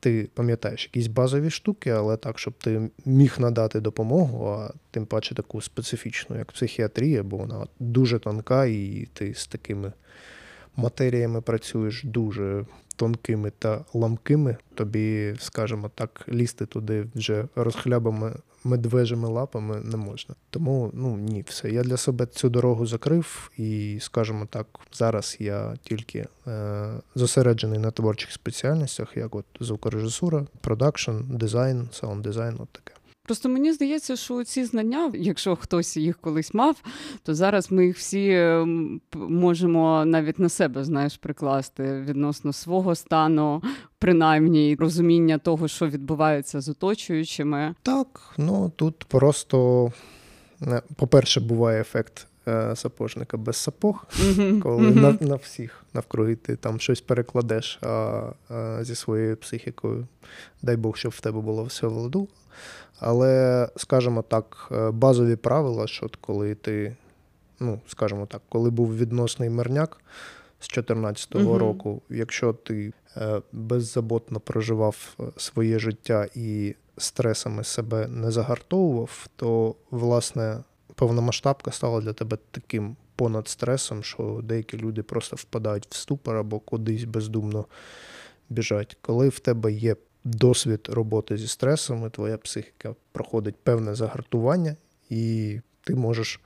ти 0.00 0.28
пам'ятаєш 0.34 0.84
якісь 0.84 1.06
базові 1.06 1.50
штуки, 1.50 1.90
але 1.90 2.16
так, 2.16 2.38
щоб 2.38 2.54
ти 2.54 2.90
міг 3.04 3.34
надати 3.38 3.80
допомогу, 3.80 4.46
а 4.46 4.72
тим 4.90 5.06
паче 5.06 5.34
таку 5.34 5.60
специфічну, 5.60 6.38
як 6.38 6.52
психіатрія, 6.52 7.22
бо 7.22 7.36
вона 7.36 7.66
дуже 7.80 8.18
тонка, 8.18 8.64
і 8.64 9.08
ти 9.12 9.34
з 9.34 9.46
такими 9.46 9.92
матеріями 10.76 11.40
працюєш 11.40 12.04
дуже 12.04 12.64
тонкими 12.96 13.52
та 13.58 13.84
ламкими, 13.94 14.56
тобі, 14.74 15.34
скажімо 15.38 15.90
так, 15.94 16.24
лізти 16.28 16.66
туди 16.66 17.06
вже 17.14 17.44
розхлябами 17.56 18.34
медвежими 18.64 19.28
лапами 19.28 19.80
не 19.80 19.96
можна. 19.96 20.34
Тому 20.50 20.90
ну 20.94 21.16
ні, 21.16 21.44
все. 21.48 21.70
Я 21.70 21.82
для 21.82 21.96
себе 21.96 22.26
цю 22.26 22.48
дорогу 22.48 22.86
закрив, 22.86 23.50
і, 23.56 23.98
скажімо 24.00 24.46
так, 24.50 24.66
зараз 24.92 25.36
я 25.40 25.76
тільки 25.82 26.26
е, 26.46 26.88
зосереджений 27.14 27.78
на 27.78 27.90
творчих 27.90 28.32
спеціальностях, 28.32 29.16
як 29.16 29.34
от 29.34 29.44
звукорежисура, 29.60 30.46
продакшн, 30.60 31.12
дизайн, 31.28 31.88
саунд 31.92 32.22
дизайн, 32.22 32.56
от 32.58 32.68
таке. 32.68 32.97
Просто 33.28 33.48
мені 33.48 33.72
здається, 33.72 34.16
що 34.16 34.44
ці 34.44 34.64
знання, 34.64 35.12
якщо 35.14 35.56
хтось 35.56 35.96
їх 35.96 36.18
колись 36.18 36.54
мав, 36.54 36.76
то 37.22 37.34
зараз 37.34 37.72
ми 37.72 37.86
їх 37.86 37.96
всі 37.96 38.30
ем, 38.30 39.00
можемо 39.14 40.04
навіть 40.04 40.38
на 40.38 40.48
себе 40.48 40.84
знаєш, 40.84 41.16
прикласти 41.16 42.04
відносно 42.08 42.52
свого 42.52 42.94
стану, 42.94 43.62
принаймні 43.98 44.76
розуміння 44.80 45.38
того, 45.38 45.68
що 45.68 45.88
відбувається 45.88 46.60
з 46.60 46.68
оточуючими. 46.68 47.74
Так, 47.82 48.34
ну 48.38 48.72
тут 48.76 49.04
просто, 49.04 49.92
е, 50.62 50.82
по-перше, 50.96 51.40
буває 51.40 51.80
ефект. 51.80 52.26
Е, 52.48 52.76
сапожника 52.76 53.36
без 53.36 53.56
сапог, 53.56 54.06
коли. 54.62 54.90
На 54.90 55.18
на 55.20 55.34
всіх 55.34 55.84
навкруги 55.94 56.36
ти 56.36 56.56
там 56.56 56.80
щось 56.80 57.00
перекладеш 57.00 57.78
а, 57.82 57.88
а, 58.48 58.84
зі 58.84 58.94
своєю 58.94 59.36
психікою. 59.36 60.06
Дай 60.62 60.76
Бог, 60.76 60.96
щоб 60.96 61.12
в 61.12 61.20
тебе 61.20 61.40
було 61.40 61.64
все 61.64 61.86
в 61.86 61.92
ладу. 61.92 62.28
Але, 63.00 63.68
скажімо 63.76 64.22
так, 64.22 64.68
е, 64.72 64.90
базові 64.90 65.36
правила, 65.36 65.86
що 65.86 66.10
коли 66.20 66.54
ти, 66.54 66.96
ну, 67.60 67.80
скажімо 67.86 68.26
так, 68.26 68.42
коли 68.48 68.70
був 68.70 68.96
відносний 68.96 69.50
мирняк 69.50 70.00
з 70.60 70.68
2014 70.68 71.34
угу. 71.34 71.58
року, 71.58 72.02
якщо 72.10 72.52
ти 72.52 72.92
е, 73.16 73.42
беззаботно 73.52 74.40
проживав 74.40 75.16
своє 75.36 75.78
життя 75.78 76.26
і 76.34 76.74
стресами 76.96 77.64
себе 77.64 78.06
не 78.08 78.30
загартовував, 78.30 79.26
то, 79.36 79.74
власне, 79.90 80.58
повномасштабка 80.98 81.70
стала 81.70 82.00
для 82.00 82.12
тебе 82.12 82.38
таким 82.50 82.96
понад 83.16 83.48
стресом, 83.48 84.02
що 84.02 84.40
деякі 84.44 84.76
люди 84.76 85.02
просто 85.02 85.36
впадають 85.36 85.86
в 85.90 85.94
ступор 85.94 86.36
або 86.36 86.58
кудись 86.58 87.04
бездумно 87.04 87.64
біжать. 88.48 88.96
Коли 89.00 89.28
в 89.28 89.38
тебе 89.38 89.72
є 89.72 89.96
досвід 90.24 90.88
роботи 90.92 91.36
зі 91.36 91.48
стресами, 91.48 92.10
твоя 92.10 92.38
психіка 92.38 92.94
проходить 93.12 93.56
певне 93.56 93.94
загартування, 93.94 94.76
і 95.10 95.60
ти 95.84 95.94
можеш, 95.94 96.40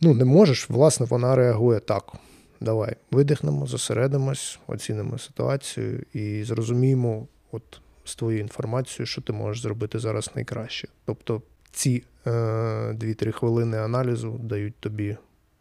ну, 0.00 0.14
не 0.14 0.24
можеш, 0.24 0.70
власне, 0.70 1.06
вона 1.06 1.36
реагує 1.36 1.80
так. 1.80 2.12
Давай 2.60 2.96
видихнемо, 3.10 3.66
зосередимось, 3.66 4.58
оцінимо 4.66 5.18
ситуацію 5.18 6.04
і 6.12 6.44
зрозуміємо, 6.44 7.26
от 7.52 7.80
з 8.04 8.16
твоєю 8.16 8.42
інформацією, 8.42 9.06
що 9.06 9.22
ти 9.22 9.32
можеш 9.32 9.62
зробити 9.62 9.98
зараз 9.98 10.30
найкраще. 10.34 10.88
Тобто 11.04 11.42
ці 11.72 12.02
2-3 12.26 13.32
хвилини 13.32 13.78
аналізу 13.78 14.40
дають 14.42 14.74
тобі 14.80 15.16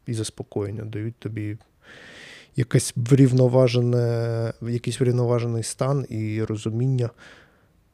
і 0.06 0.14
заспокоєння, 0.14 0.84
дають 0.86 1.16
тобі 1.16 1.58
якесь 2.56 2.94
врівноважене, 2.96 4.54
якийсь 4.62 5.00
врівноважений 5.00 5.64
стан 5.64 6.06
і 6.10 6.44
розуміння, 6.44 7.10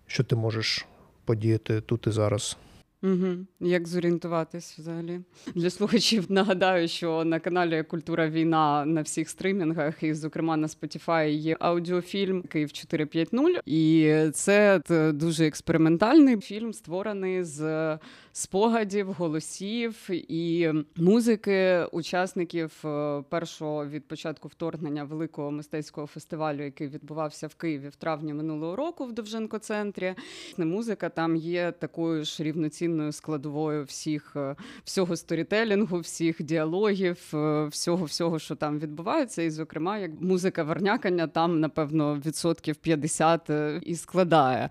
що 0.08 0.24
ти 0.24 0.36
можеш 0.36 0.86
подіяти 1.26 1.82
тут 1.82 2.08
і 2.08 2.12
зараз. 2.12 2.58
Угу. 3.04 3.28
Як 3.60 3.88
зорієнтуватись 3.88 4.80
взагалі 4.80 5.20
для 5.56 5.70
слухачів? 5.70 6.32
Нагадаю, 6.32 6.88
що 6.88 7.26
на 7.26 7.40
каналі 7.40 7.84
Культура 7.84 8.30
війна 8.30 8.86
на 8.86 9.02
всіх 9.02 9.30
стримінгах, 9.30 10.04
і, 10.04 10.14
зокрема, 10.14 10.58
на 10.58 10.68
Spotify 10.68 11.30
є 11.30 11.58
аудіофільм 11.60 12.42
Київ 12.42 12.72
450. 12.72 13.62
І 13.66 14.16
це 14.34 14.82
дуже 15.14 15.48
експериментальний 15.48 16.40
фільм, 16.40 16.74
створений 16.74 17.44
з 17.44 17.98
спогадів, 18.32 19.14
голосів 19.14 20.10
і 20.10 20.72
музики 20.96 21.86
учасників 21.92 22.86
е, 22.86 23.24
першого 23.30 23.86
від 23.86 24.08
початку 24.08 24.48
вторгнення 24.48 25.04
великого 25.04 25.52
мистецького 25.52 26.08
фестивалю, 26.08 26.64
який 26.64 26.88
відбувався 26.88 27.48
в 27.48 27.56
Києві 27.56 27.88
в 27.88 27.96
травні 27.96 28.34
минулого 28.34 28.76
року 28.76 29.06
в 29.06 29.14
Довженко 29.14 29.58
центрі. 29.58 30.16
Музика 30.58 31.10
там 31.10 31.36
є 31.36 31.72
такою 31.72 32.24
ж 32.24 32.44
рівноцінною 32.44 32.95
складовою 33.12 33.84
всіх 33.84 34.34
е, 34.36 34.56
всього 34.84 35.16
storytelling'у, 35.16 36.00
всіх 36.00 36.44
діалогів, 36.44 37.18
е, 37.34 37.66
всього, 37.66 38.06
всього, 38.06 38.40
що 38.40 38.56
там 38.56 38.80
відбувається. 38.80 39.42
І, 39.42 39.50
зокрема, 39.50 39.98
як 39.98 40.12
музика, 40.22 40.64
вернякання 40.64 41.28
там, 41.28 41.60
напевно, 41.60 42.22
відсотків 42.26 42.76
50 42.76 43.50
і 43.82 43.96
складає. 43.96 44.70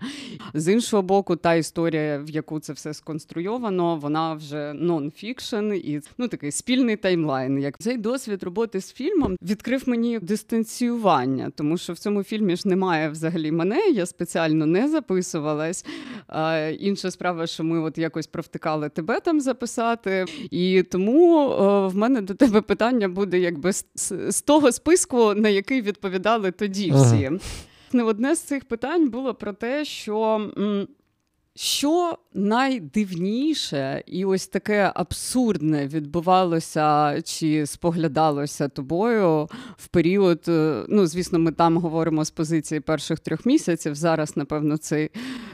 З 0.53 0.73
іншого 0.73 1.03
боку, 1.03 1.35
та 1.35 1.53
історія, 1.53 2.17
в 2.17 2.29
яку 2.29 2.59
це 2.59 2.73
все 2.73 2.93
сконструйовано, 2.93 3.95
вона 3.95 4.33
вже 4.33 4.73
non-fiction 4.73 5.73
і 5.73 6.01
ну 6.17 6.27
такий 6.27 6.51
спільний 6.51 6.95
timeline. 6.95 7.59
Як 7.59 7.77
цей 7.77 7.97
досвід 7.97 8.43
роботи 8.43 8.81
з 8.81 8.93
фільмом 8.93 9.37
відкрив 9.41 9.83
мені 9.85 10.19
дистанціювання, 10.19 11.51
тому 11.55 11.77
що 11.77 11.93
в 11.93 11.97
цьому 11.97 12.23
фільмі 12.23 12.55
ж 12.55 12.67
немає 12.67 13.09
взагалі 13.09 13.51
мене. 13.51 13.89
Я 13.89 14.05
спеціально 14.05 14.65
не 14.65 14.87
записувалась. 14.87 15.85
Інша 16.79 17.11
справа, 17.11 17.47
що 17.47 17.63
ми 17.63 17.79
от 17.79 17.97
якось 18.05 18.27
провтикали 18.27 18.89
тебе 18.89 19.19
там 19.19 19.41
записати, 19.41 20.25
і 20.51 20.83
тому 20.83 21.37
о, 21.39 21.89
в 21.89 21.95
мене 21.95 22.21
до 22.21 22.33
тебе 22.33 22.61
питання 22.61 23.07
буде 23.09 23.39
якби 23.39 23.73
з, 23.73 23.85
з 24.29 24.41
того 24.41 24.71
списку, 24.71 25.33
на 25.33 25.49
який 25.49 25.81
відповідали 25.81 26.51
тоді 26.51 26.91
всі. 26.91 27.25
Ага. 27.93 28.03
Одне 28.05 28.35
з 28.35 28.39
цих 28.39 28.65
питань 28.65 29.09
було 29.09 29.33
про 29.33 29.53
те, 29.53 29.85
що. 29.85 30.51
М- 30.57 30.87
Що 31.57 32.17
найдивніше 32.33 34.03
і 34.07 34.25
ось 34.25 34.47
таке 34.47 34.91
абсурдне 34.95 35.87
відбувалося 35.87 37.21
чи 37.21 37.65
споглядалося 37.65 38.67
тобою 38.67 39.47
в 39.77 39.87
період? 39.87 40.39
Е, 40.47 40.83
ну, 40.89 41.07
звісно, 41.07 41.39
ми 41.39 41.51
там 41.51 41.77
говоримо 41.77 42.25
з 42.25 42.31
позиції 42.31 42.79
перших 42.79 43.19
трьох 43.19 43.45
місяців. 43.45 43.95
Зараз, 43.95 44.37
напевно, 44.37 44.77
цей, 44.77 45.09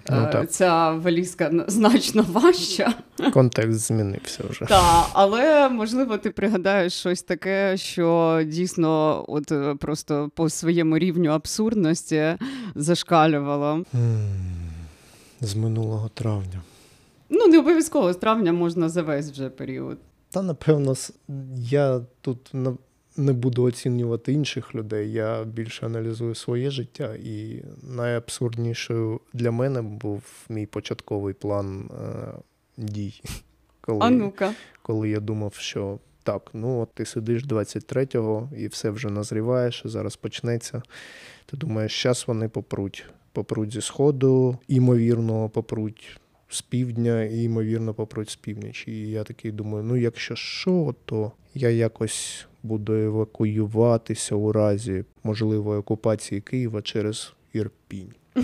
ну, 0.10 0.29
е, 0.34 0.46
ця 0.46 0.91
валізка 0.91 1.51
значно 1.67 2.25
важча. 2.29 2.93
Контекст 3.34 3.79
змінився 3.79 4.43
вже. 4.50 4.65
Так, 4.65 5.05
але 5.13 5.70
можливо, 5.70 6.17
ти 6.17 6.29
пригадаєш 6.29 6.93
щось 6.93 7.24
таке, 7.24 7.77
що 7.77 8.39
дійсно, 8.46 9.25
от 9.27 9.51
е, 9.51 9.75
просто 9.75 10.31
по 10.36 10.50
своєму 10.50 10.98
рівню 10.98 11.31
абсурдності 11.31 12.38
зашкалювало. 12.75 13.86
З 15.41 15.55
минулого 15.55 16.10
травня. 16.10 16.62
Ну, 17.29 17.48
не 17.48 17.60
обов'язково 17.60 18.13
з 18.13 18.17
травня 18.17 18.53
можна 18.53 18.89
за 18.89 19.01
весь 19.01 19.31
вже 19.31 19.50
період. 19.50 19.98
Та 20.29 20.41
напевно, 20.41 20.93
я 21.58 22.01
тут 22.22 22.51
не 23.18 23.34
буду 23.34 23.63
оцінювати 23.63 24.34
інших 24.34 24.75
людей. 24.75 25.12
Я 25.12 25.44
більше 25.44 25.86
аналізую 25.86 26.36
своє 26.36 26.72
життя, 26.72 27.15
і 27.24 27.63
найабсурднішою 27.84 29.20
для 29.34 29.51
мене 29.51 29.82
був 29.82 30.24
мій 30.50 30.65
початковий 30.65 31.34
план 31.34 31.89
е, 31.91 32.34
дій. 32.77 33.22
Коли, 33.82 34.00
а 34.01 34.10
ну-ка. 34.10 34.53
коли 34.82 35.10
я 35.10 35.20
думав, 35.20 35.53
що 35.53 36.00
так, 36.24 36.50
ну 36.53 36.80
от 36.80 36.94
ти 36.94 37.06
сидиш 37.06 37.46
23-го 37.46 38.50
і 38.58 38.68
все 38.68 38.89
вже 38.89 39.10
назріваєш, 39.10 39.82
зараз 39.86 40.15
почнеться. 40.15 40.82
Ти 41.46 41.58
думаєш, 41.58 42.03
зараз 42.03 42.24
вони 42.27 42.50
попруть. 42.50 43.06
Попруть 43.34 43.74
зі 43.74 43.82
сходу, 43.82 44.58
імовірно, 44.68 45.50
попруть 45.50 46.20
з 46.50 46.62
півдня, 46.62 47.24
і 47.24 47.44
ймовірно 47.44 47.94
попруть 47.94 48.30
з 48.30 48.36
півночі. 48.36 48.91
І 48.91 49.10
я 49.10 49.24
такий 49.24 49.51
думаю: 49.51 49.84
ну 49.84 49.96
якщо 49.96 50.36
що, 50.36 50.96
то 51.06 51.32
я 51.53 51.70
якось 51.70 52.48
буду 52.63 52.94
евакуюватися 52.94 54.36
у 54.36 54.51
разі 54.51 55.03
можливої 55.24 55.80
окупації 55.80 56.41
Києва 56.41 56.82
через 56.82 57.34
Ірпінь. 57.53 58.13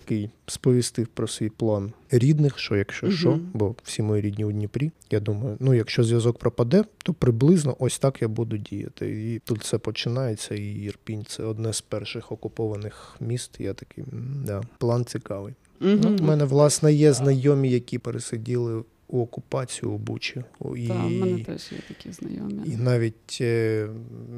Який 0.00 0.30
сповістив 0.46 1.06
про 1.06 1.28
свій 1.28 1.48
план 1.48 1.92
рідних, 2.10 2.58
що 2.58 2.76
якщо 2.76 3.06
uh 3.06 3.10
що, 3.10 3.38
бо 3.54 3.74
всі 3.82 4.02
мої 4.02 4.22
рідні 4.22 4.44
у 4.44 4.52
Дніпрі. 4.52 4.90
Я 5.10 5.20
думаю, 5.20 5.56
ну 5.60 5.74
якщо 5.74 6.04
зв'язок 6.04 6.38
пропаде, 6.38 6.84
то 7.04 7.12
приблизно 7.12 7.76
ось 7.78 7.98
так 7.98 8.22
я 8.22 8.28
буду 8.28 8.56
діяти. 8.56 9.32
І 9.34 9.38
тут 9.38 9.60
все 9.60 9.78
починається. 9.78 10.54
І 10.54 10.72
Ірпінь 10.72 11.24
це 11.28 11.42
одне 11.42 11.72
з 11.72 11.80
перших 11.80 12.32
окупованих 12.32 13.16
міст. 13.20 13.56
Я 13.58 13.74
такий, 13.74 14.04
да, 14.46 14.62
план 14.78 15.04
цікавий. 15.04 15.54
Uh-huh. 15.80 16.00
Ну, 16.02 16.16
У 16.20 16.22
мене 16.22 16.44
власне 16.44 16.92
є 16.92 17.12
знайомі, 17.12 17.70
які 17.70 17.98
пересиділи 17.98 18.82
у 19.10 19.22
окупацію 19.22 19.92
у 19.92 19.98
Бучі. 19.98 20.44
І, 20.76 20.88
Так, 20.88 21.04
в 21.04 21.10
мене 21.10 21.44
теж 21.44 21.72
є 21.72 21.78
такі 21.88 22.12
знайомі. 22.12 22.62
І 22.66 22.76
навіть 22.76 23.38
е, 23.40 23.88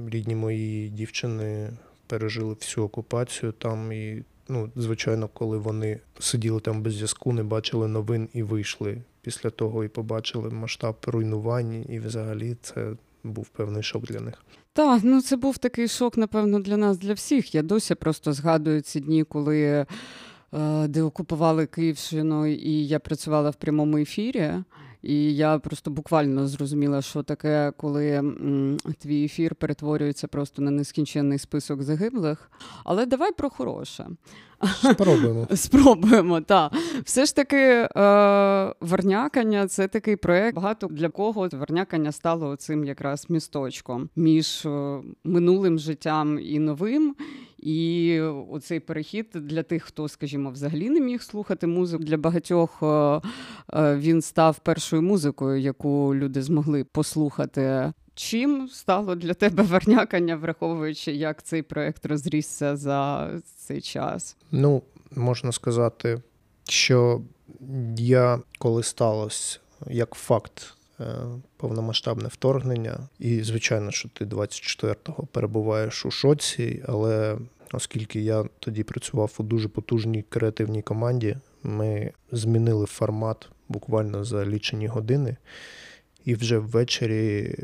рідні 0.08 0.34
мої 0.34 0.88
дівчини 0.88 1.70
пережили 2.06 2.54
всю 2.54 2.84
окупацію 2.84 3.52
там. 3.52 3.92
І, 3.92 4.22
ну, 4.48 4.70
звичайно, 4.76 5.28
коли 5.28 5.58
вони 5.58 6.00
сиділи 6.18 6.60
там 6.60 6.82
без 6.82 6.94
зв'язку, 6.94 7.32
не 7.32 7.42
бачили 7.42 7.88
новин 7.88 8.28
і 8.32 8.42
вийшли 8.42 9.02
після 9.22 9.50
того, 9.50 9.84
і 9.84 9.88
побачили 9.88 10.50
масштаб 10.50 10.96
руйнувань, 11.06 11.84
і 11.88 11.98
взагалі 11.98 12.56
це 12.62 12.92
був 13.24 13.48
певний 13.48 13.82
шок 13.82 14.04
для 14.04 14.20
них. 14.20 14.44
Так, 14.72 15.00
ну 15.04 15.22
це 15.22 15.36
був 15.36 15.58
такий 15.58 15.88
шок, 15.88 16.16
напевно, 16.16 16.60
для 16.60 16.76
нас, 16.76 16.98
для 16.98 17.12
всіх. 17.12 17.54
Я 17.54 17.62
досі 17.62 17.94
просто 17.94 18.32
згадую 18.32 18.80
ці 18.80 19.00
дні, 19.00 19.24
коли. 19.24 19.86
Е, 20.54 20.88
де 20.88 21.02
окупували 21.02 21.66
Київщину, 21.66 22.46
і 22.46 22.86
я 22.86 22.98
працювала 22.98 23.50
в 23.50 23.54
прямому 23.54 23.96
ефірі. 23.98 24.52
І 25.02 25.36
я 25.36 25.58
просто 25.58 25.90
буквально 25.90 26.46
зрозуміла, 26.48 27.02
що 27.02 27.22
таке, 27.22 27.72
коли 27.76 28.08
м, 28.10 28.76
твій 28.98 29.24
ефір 29.24 29.54
перетворюється 29.54 30.28
просто 30.28 30.62
на 30.62 30.70
нескінченний 30.70 31.38
список 31.38 31.82
загиблих. 31.82 32.50
Але 32.84 33.06
давай 33.06 33.32
про 33.32 33.50
хороше. 33.50 34.06
Спробуємо. 34.92 35.46
Спробуємо, 35.54 36.40
так. 36.40 36.72
Все 37.04 37.26
ж 37.26 37.36
таки, 37.36 37.56
е, 37.56 37.88
Варнякання 38.80 39.66
це 39.66 39.88
такий 39.88 40.16
проєкт. 40.16 40.56
Багато 40.56 40.86
для 40.86 41.08
кого 41.08 41.48
Варнякання 41.52 42.12
стало 42.12 42.56
цим 42.56 42.84
якраз 42.84 43.26
місточком 43.28 44.08
між 44.16 44.66
е, 44.66 45.00
минулим 45.24 45.78
життям 45.78 46.38
і 46.38 46.58
новим. 46.58 47.14
І 47.62 48.20
оцей 48.50 48.80
перехід 48.80 49.26
для 49.34 49.62
тих, 49.62 49.82
хто, 49.82 50.08
скажімо, 50.08 50.50
взагалі 50.50 50.90
не 50.90 51.00
міг 51.00 51.22
слухати 51.22 51.66
музику. 51.66 52.04
Для 52.04 52.16
багатьох 52.16 52.82
е, 52.82 52.86
е, 52.86 53.20
він 53.96 54.22
став 54.22 54.58
першою 54.58 55.02
музикою, 55.02 55.60
яку 55.60 56.14
люди 56.14 56.42
змогли 56.42 56.84
послухати. 56.84 57.92
Чим 58.14 58.68
стало 58.68 59.14
для 59.14 59.34
тебе 59.34 59.62
вернякання, 59.62 60.36
враховуючи, 60.36 61.12
як 61.12 61.42
цей 61.42 61.62
проект 61.62 62.06
розрісся 62.06 62.76
за 62.76 63.30
цей 63.56 63.80
час? 63.80 64.36
Ну, 64.50 64.82
можна 65.10 65.52
сказати, 65.52 66.22
що 66.68 67.22
я 67.96 68.40
коли 68.58 68.82
сталося 68.82 69.58
як 69.86 70.14
факт. 70.14 70.74
Е, 71.00 71.16
повномасштабне 71.56 72.28
вторгнення, 72.28 72.98
і 73.18 73.42
звичайно, 73.42 73.90
що 73.90 74.08
ти 74.08 74.24
24-го 74.24 75.26
перебуваєш 75.26 76.06
у 76.06 76.10
шоці, 76.10 76.84
але 76.88 77.38
оскільки 77.72 78.20
я 78.20 78.44
тоді 78.58 78.82
працював 78.82 79.34
у 79.38 79.42
дуже 79.42 79.68
потужній 79.68 80.24
креативній 80.28 80.82
команді, 80.82 81.36
ми 81.62 82.12
змінили 82.32 82.86
формат 82.86 83.48
буквально 83.68 84.24
за 84.24 84.46
лічені 84.46 84.86
години, 84.86 85.36
і 86.24 86.34
вже 86.34 86.58
ввечері 86.58 87.54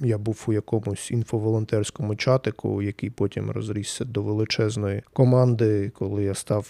я 0.00 0.18
був 0.18 0.44
у 0.46 0.52
якомусь 0.52 1.10
інфоволонтерському 1.10 2.16
чатику, 2.16 2.82
який 2.82 3.10
потім 3.10 3.50
розрісся 3.50 4.04
до 4.04 4.22
величезної 4.22 5.02
команди. 5.12 5.90
Коли 5.94 6.24
я 6.24 6.34
став 6.34 6.66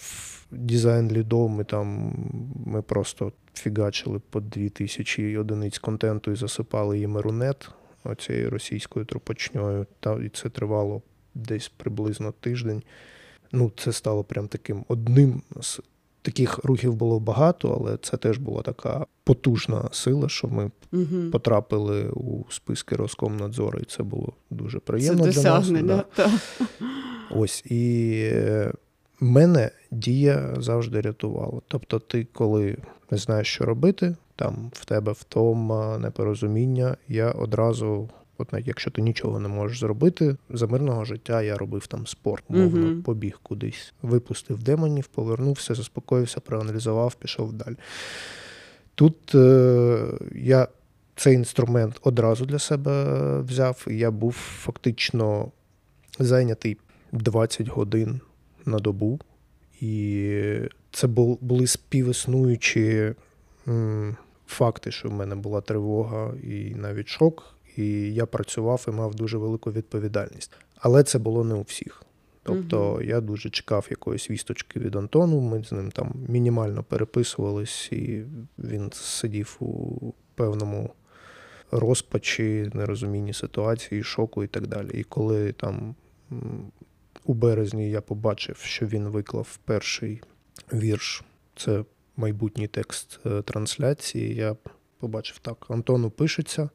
дизайн-лідом, 0.51 1.61
і 1.61 1.64
там 1.64 2.14
ми 2.66 2.83
просто 2.83 3.33
фігачили 3.55 4.20
по 4.31 4.40
дві 4.40 4.68
тисячі 4.68 5.37
одиниць 5.37 5.79
контенту 5.79 6.31
і 6.31 6.37
засипали 6.37 6.99
їм 6.99 7.16
рунет 7.16 7.70
оцією 8.05 8.51
російською 8.51 9.05
трупочньою. 9.05 9.87
Та 10.01 10.14
і 10.14 10.29
це 10.29 10.49
тривало 10.49 11.03
десь 11.35 11.68
приблизно 11.77 12.33
тиждень. 12.33 12.83
Ну, 13.53 13.73
це 13.77 13.92
стало 13.92 14.25
прям 14.25 14.49
таким 14.49 14.85
одним 14.88 15.42
з 15.61 15.81
таких 16.25 16.65
рухів 16.65 16.95
було 16.95 17.21
багато, 17.21 17.79
але 17.81 17.97
це 17.97 18.17
теж 18.17 18.39
була 18.39 18.63
така 18.63 19.07
потужна 19.25 19.89
сила, 19.93 20.29
що 20.29 20.49
ми 20.49 20.71
угу. 20.93 21.31
потрапили 21.33 22.09
у 22.09 22.45
списки 22.51 22.97
Роскомнадзору, 22.97 23.79
і 23.79 23.85
це 23.85 24.03
було 24.03 24.33
дуже 24.51 24.79
приємно 24.79 25.33
це 25.33 25.43
для 25.43 25.51
нас. 25.51 25.71
Да. 25.71 26.05
Та. 26.15 26.31
Ось 27.31 27.65
і 27.67 28.13
е, 28.33 28.73
мене 29.21 29.71
дія 29.91 30.55
завжди 30.59 31.01
рятувала. 31.01 31.61
Тобто, 31.69 31.99
ти, 31.99 32.27
коли 32.33 32.77
не 33.11 33.19
знаєш, 33.19 33.49
що 33.49 33.65
робити, 33.65 34.17
там 34.37 34.71
в 34.73 34.85
тебе 34.85 35.13
втома, 35.13 35.99
непорозуміння, 35.99 36.97
я 37.09 37.31
одразу. 37.31 38.09
От 38.38 38.53
навіть 38.53 38.66
якщо 38.68 38.90
ти 38.90 39.03
нічого 39.03 39.40
не 39.40 39.49
можеш 39.49 39.81
зробити, 39.81 40.37
за 40.51 40.66
мирного 40.66 41.05
життя 41.05 41.42
я 41.42 41.57
робив 41.57 41.87
там 41.87 42.07
спорт, 42.07 42.44
мовно, 42.49 42.87
uh-huh. 42.87 43.03
побіг 43.03 43.40
кудись, 43.42 43.94
випустив 44.03 44.62
демонів, 44.62 45.07
повернувся, 45.07 45.75
заспокоївся, 45.75 46.40
проаналізував, 46.40 47.14
пішов 47.14 47.53
далі. 47.53 47.77
Тут 48.94 49.35
е, 49.35 50.07
я 50.35 50.68
цей 51.16 51.35
інструмент 51.35 52.01
одразу 52.03 52.44
для 52.44 52.59
себе 52.59 53.40
взяв, 53.40 53.87
і 53.90 53.99
я 53.99 54.11
був 54.11 54.33
фактично 54.33 55.53
зайнятий 56.18 56.77
20 57.12 57.68
годин 57.68 58.20
на 58.66 58.79
добу, 58.79 59.20
і 59.81 60.61
це 60.90 61.07
були 61.07 61.66
співіснуючі 61.66 63.14
м, 63.68 64.16
факти, 64.47 64.90
що 64.90 65.09
в 65.09 65.12
мене 65.12 65.35
була 65.35 65.61
тривога 65.61 66.35
і 66.42 66.75
навіть 66.75 67.09
шок 67.09 67.54
і 67.77 68.15
я 68.15 68.27
працював 68.27 68.85
і 68.89 68.91
мав 68.91 69.15
дуже 69.15 69.39
велику 69.39 69.73
відповідальність. 69.73 70.53
Але 70.77 71.03
це 71.03 71.19
було 71.19 71.45
не 71.45 71.55
у 71.55 71.63
всіх. 71.63 72.03
Тобто 72.43 73.03
я 73.03 73.21
дуже 73.21 73.51
чекав 73.51 73.87
якоїсь 73.91 74.31
вісточки 74.31 74.81
від 74.81 74.97
Антону. 74.97 75.41
Ми 75.41 75.65
з 75.65 75.73
ним 75.73 75.91
там 75.91 76.15
мінімально 76.29 76.83
переписувались, 76.83 77.93
і 77.93 78.25
він 78.59 78.91
сидів 78.93 79.57
у 79.61 80.13
певному 80.35 80.91
розпачі, 81.71 82.71
нерозумінні 82.75 83.33
ситуації, 83.33 84.03
шоку 84.03 84.45
і 84.45 84.47
так 84.47 84.67
далі. 84.67 84.91
І 84.95 85.03
коли 85.03 85.53
там 85.53 85.95
у 87.25 87.35
березні 87.35 87.91
я 87.91 88.01
побачив, 88.01 88.57
що 88.57 88.87
він 88.87 89.09
виклав 89.09 89.59
перший 89.65 90.23
вірш, 90.73 91.25
це 91.57 91.85
майбутній 92.17 92.69
текст 92.69 93.21
е, 93.27 93.43
трансляції, 93.43 94.35
я 94.35 94.57
побачив 94.99 95.39
так: 95.39 95.67
Антону 95.69 96.11
пишеться 96.11 96.71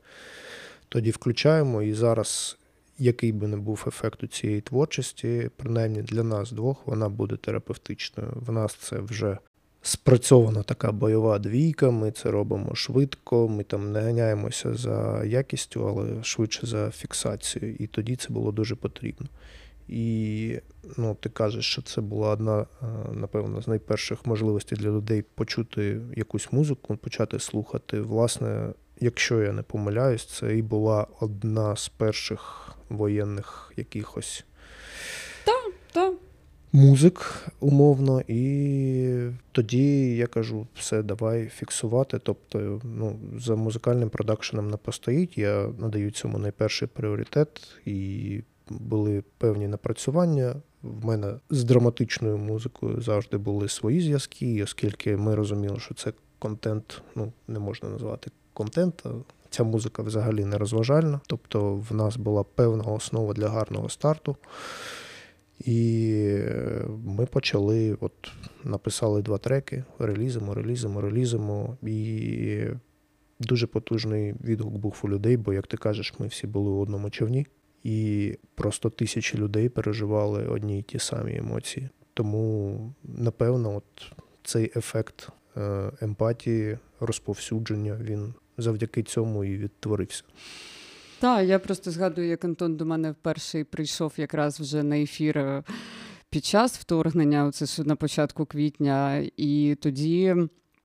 тоді 0.89 1.11
включаємо. 1.11 1.81
І 1.81 1.93
зараз, 1.93 2.57
який 2.97 3.31
би 3.31 3.47
не 3.47 3.57
був 3.57 3.83
ефект 3.87 4.23
у 4.23 4.27
цієї 4.27 4.61
творчості, 4.61 5.49
принаймні 5.55 6.01
для 6.01 6.23
нас 6.23 6.51
двох, 6.51 6.87
вона 6.87 7.09
буде 7.09 7.35
терапевтичною. 7.35 8.33
В 8.35 8.51
нас 8.51 8.75
це 8.75 8.99
вже 8.99 9.37
спрацьована 9.81 10.63
така 10.63 10.91
бойова 10.91 11.39
двійка. 11.39 11.91
Ми 11.91 12.11
це 12.11 12.31
робимо 12.31 12.75
швидко, 12.75 13.47
ми 13.47 13.63
там 13.63 13.91
не 13.91 14.01
ганяємося 14.01 14.73
за 14.73 15.23
якістю, 15.25 15.87
але 15.87 16.23
швидше 16.23 16.67
за 16.67 16.91
фіксацією. 16.91 17.75
І 17.79 17.87
тоді 17.87 18.15
це 18.15 18.29
було 18.29 18.51
дуже 18.51 18.75
потрібно. 18.75 19.27
І 19.89 20.59
ну, 20.97 21.17
ти 21.19 21.29
кажеш, 21.29 21.65
що 21.65 21.81
це 21.81 22.01
була 22.01 22.29
одна, 22.29 22.61
е, 22.61 22.65
напевно, 23.13 23.61
з 23.61 23.67
найперших 23.67 24.25
можливостей 24.25 24.77
для 24.77 24.89
людей 24.89 25.23
почути 25.35 26.01
якусь 26.15 26.51
музику, 26.51 26.95
почати 26.95 27.39
слухати. 27.39 28.01
Власне, 28.01 28.69
якщо 28.99 29.41
я 29.41 29.51
не 29.51 29.61
помиляюсь, 29.61 30.25
це 30.25 30.57
і 30.57 30.61
була 30.61 31.07
одна 31.19 31.75
з 31.75 31.89
перших 31.89 32.69
воєнних 32.89 33.73
якихось 33.77 34.45
так, 35.45 35.73
так. 35.91 36.13
музик, 36.71 37.47
умовно, 37.59 38.21
і 38.27 39.29
тоді 39.51 40.15
я 40.15 40.27
кажу, 40.27 40.67
все, 40.75 41.03
давай 41.03 41.47
фіксувати. 41.47 42.19
Тобто, 42.23 42.81
ну, 42.83 43.19
за 43.39 43.55
музикальним 43.55 44.09
продакшеном 44.09 44.69
не 44.69 44.77
постоїть, 44.77 45.37
я 45.37 45.69
надаю 45.79 46.11
цьому 46.11 46.37
найперший 46.37 46.87
пріоритет 46.87 47.67
і 47.85 48.41
були 48.69 49.23
певні 49.37 49.67
напрацювання. 49.67 50.55
В 50.81 51.05
мене 51.05 51.33
з 51.49 51.63
драматичною 51.63 52.37
музикою 52.37 53.01
завжди 53.01 53.37
були 53.37 53.69
свої 53.69 54.01
зв'язки, 54.01 54.63
оскільки 54.63 55.17
ми 55.17 55.35
розуміли, 55.35 55.79
що 55.79 55.93
це 55.93 56.13
контент, 56.39 57.01
ну 57.15 57.33
не 57.47 57.59
можна 57.59 57.89
назвати 57.89 58.31
контент. 58.59 59.03
Ця 59.49 59.63
музика 59.63 60.03
взагалі 60.03 60.45
не 60.45 60.57
розважальна. 60.57 61.19
Тобто 61.27 61.75
в 61.89 61.95
нас 61.95 62.17
була 62.17 62.43
певна 62.43 62.83
основа 62.83 63.33
для 63.33 63.47
гарного 63.47 63.89
старту. 63.89 64.35
І 65.59 66.37
ми 67.05 67.25
почали, 67.25 67.97
от 67.99 68.31
написали 68.63 69.21
два 69.21 69.37
треки, 69.37 69.83
релізимо, 69.99 70.53
релізимо, 70.53 71.01
релізимо. 71.01 71.77
І 71.83 72.63
дуже 73.39 73.67
потужний 73.67 74.33
відгук 74.43 74.73
був 74.73 74.99
у 75.03 75.09
людей, 75.09 75.37
бо, 75.37 75.53
як 75.53 75.67
ти 75.67 75.77
кажеш, 75.77 76.13
ми 76.19 76.27
всі 76.27 76.47
були 76.47 76.69
у 76.69 76.79
одному 76.79 77.09
човні 77.09 77.47
і 77.83 78.37
просто 78.55 78.89
тисячі 78.89 79.37
людей 79.37 79.69
переживали 79.69 80.47
одні 80.47 80.79
й 80.79 80.81
ті 80.81 80.99
самі 80.99 81.37
емоції. 81.37 81.89
Тому, 82.13 82.93
напевно, 83.03 83.75
от 83.75 84.11
цей 84.43 84.71
ефект 84.75 85.29
е, 85.57 85.91
емпатії, 86.01 86.77
розповсюдження, 86.99 87.97
він 88.01 88.33
завдяки 88.61 89.03
цьому 89.03 89.43
і 89.43 89.57
відтворився. 89.57 90.23
Так, 91.19 91.47
я 91.47 91.59
просто 91.59 91.91
згадую, 91.91 92.27
як 92.27 92.45
Антон 92.45 92.75
до 92.75 92.85
мене 92.85 93.11
вперше 93.11 93.63
прийшов 93.63 94.13
якраз 94.17 94.59
вже 94.59 94.83
на 94.83 94.99
ефір 94.99 95.37
е, 95.37 95.63
під 96.29 96.45
час 96.45 96.77
вторгнення, 96.77 97.51
це 97.51 97.83
на 97.83 97.95
початку 97.95 98.45
квітня, 98.45 99.29
і 99.37 99.77
тоді 99.81 100.35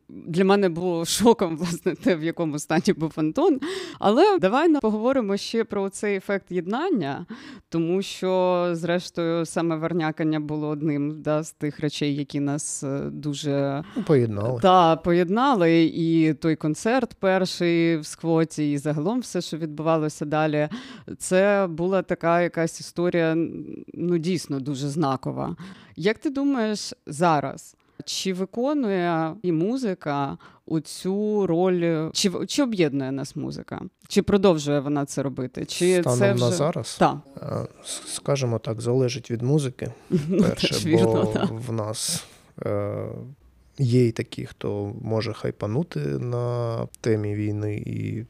для 0.08 0.44
мене 0.44 0.68
було 0.68 1.04
шоком, 1.04 1.56
власне, 1.58 1.94
те, 1.94 2.16
в 2.16 2.24
якому 2.24 2.58
стані 2.58 2.92
був 2.96 3.12
Антон. 3.16 3.60
Але 3.98 4.38
давай 4.38 4.80
поговоримо 4.80 5.36
ще 5.36 5.64
про 5.64 5.88
цей 5.88 6.16
ефект 6.16 6.50
єднання, 6.50 7.26
тому 7.68 8.02
що, 8.02 8.68
зрештою, 8.72 9.46
саме 9.46 9.76
вернякання 9.76 10.40
було 10.40 10.68
одним 10.68 11.22
да, 11.22 11.42
з 11.42 11.52
тих 11.52 11.80
речей, 11.80 12.16
які 12.16 12.40
нас 12.40 12.82
е, 12.82 13.00
дуже 13.12 13.84
ну, 13.96 14.02
поєднали. 14.02 14.60
Та, 14.60 14.96
поєднали. 14.96 15.84
І 15.84 16.34
той 16.34 16.56
концерт 16.56 17.14
перший 17.20 17.96
в 17.96 18.06
сквоті, 18.06 18.72
і 18.72 18.78
загалом 18.78 19.20
все, 19.20 19.40
що 19.40 19.56
відбувалося 19.56 20.24
далі, 20.24 20.68
це 21.18 21.66
була 21.70 22.02
така 22.02 22.42
якась 22.42 22.80
історія, 22.80 23.36
ну 23.94 24.18
дійсно 24.18 24.60
дуже 24.60 24.88
знакова. 24.88 25.56
Як 25.96 26.18
ти 26.18 26.30
думаєш 26.30 26.92
зараз? 27.06 27.76
Чи 28.04 28.33
виконує 28.33 29.35
і 29.42 29.52
музика 29.52 30.38
у 30.66 30.80
цю 30.80 31.46
роль, 31.46 32.11
чи 32.12 32.33
чи 32.46 32.62
об'єднує 32.62 33.12
нас 33.12 33.37
музика? 33.37 33.83
Чи 34.09 34.22
продовжує 34.22 34.80
вона 34.80 35.04
це 35.04 35.22
робити? 35.22 35.64
Чи 35.64 36.00
Станом 36.00 36.18
це 36.18 36.33
вже... 36.33 36.44
на 36.44 36.50
зараз? 36.50 36.96
Так. 36.98 37.16
Скажімо 38.07 38.59
так, 38.59 38.80
залежить 38.80 39.30
від 39.30 39.42
музики. 39.42 39.92
Ну, 40.28 40.42
Перше, 40.42 40.74
бо 40.85 40.90
вірно, 40.90 41.50
в 41.68 41.72
нас 41.72 42.26
е, 42.66 43.09
є 43.78 44.07
й 44.07 44.12
такі, 44.12 44.46
хто 44.46 44.92
може 45.02 45.33
хайпанути 45.33 46.00
на 46.00 46.78
темі 47.00 47.35
війни 47.35 47.74
і 47.74 48.24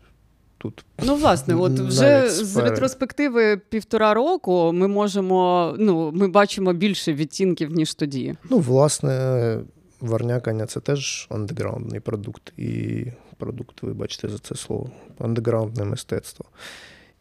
тут. 0.64 0.84
Ну, 1.02 1.14
власне, 1.14 1.54
от 1.54 1.72
вже 1.72 2.30
з 2.30 2.56
ретроспективи 2.56 3.56
півтора 3.56 4.14
року 4.14 4.72
ми 4.74 4.88
можемо, 4.88 5.74
ну, 5.78 6.12
ми 6.12 6.28
бачимо 6.28 6.72
більше 6.72 7.12
відтінків, 7.12 7.70
ніж 7.70 7.94
тоді. 7.94 8.34
Ну, 8.50 8.58
власне, 8.58 9.58
варнякання 10.00 10.66
це 10.66 10.80
теж 10.80 11.26
андеграундний 11.30 12.00
продукт, 12.00 12.52
і 12.56 13.04
продукт, 13.38 13.82
вибачте, 13.82 14.28
за 14.28 14.38
це 14.38 14.54
слово, 14.54 14.90
андеграундне 15.18 15.84
мистецтво. 15.84 16.44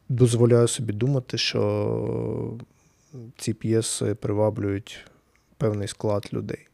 Дозволяю 0.10 0.68
собі 0.68 0.94
думати, 0.94 1.38
що 1.38 2.58
ці 3.38 3.54
п'єси 3.54 4.16
приваблюють 4.16 4.98
певний 5.58 5.88
склад 5.88 6.30
людей. 6.34 6.68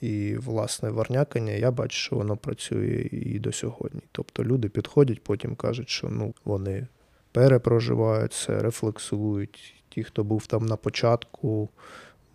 І, 0.00 0.36
власне, 0.36 0.90
варнякання, 0.90 1.52
я 1.52 1.70
бачу, 1.70 1.96
що 1.96 2.16
воно 2.16 2.36
працює 2.36 3.08
і 3.12 3.38
до 3.38 3.52
сьогодні. 3.52 4.00
Тобто 4.12 4.44
люди 4.44 4.68
підходять, 4.68 5.22
потім 5.22 5.54
кажуть, 5.54 5.88
що 5.88 6.08
ну, 6.08 6.34
вони 6.44 6.86
перепроживають 7.32 8.32
це, 8.32 8.58
рефлексують. 8.58 9.74
Ті, 9.88 10.02
хто 10.02 10.24
був 10.24 10.46
там 10.46 10.66
на 10.66 10.76
початку, 10.76 11.68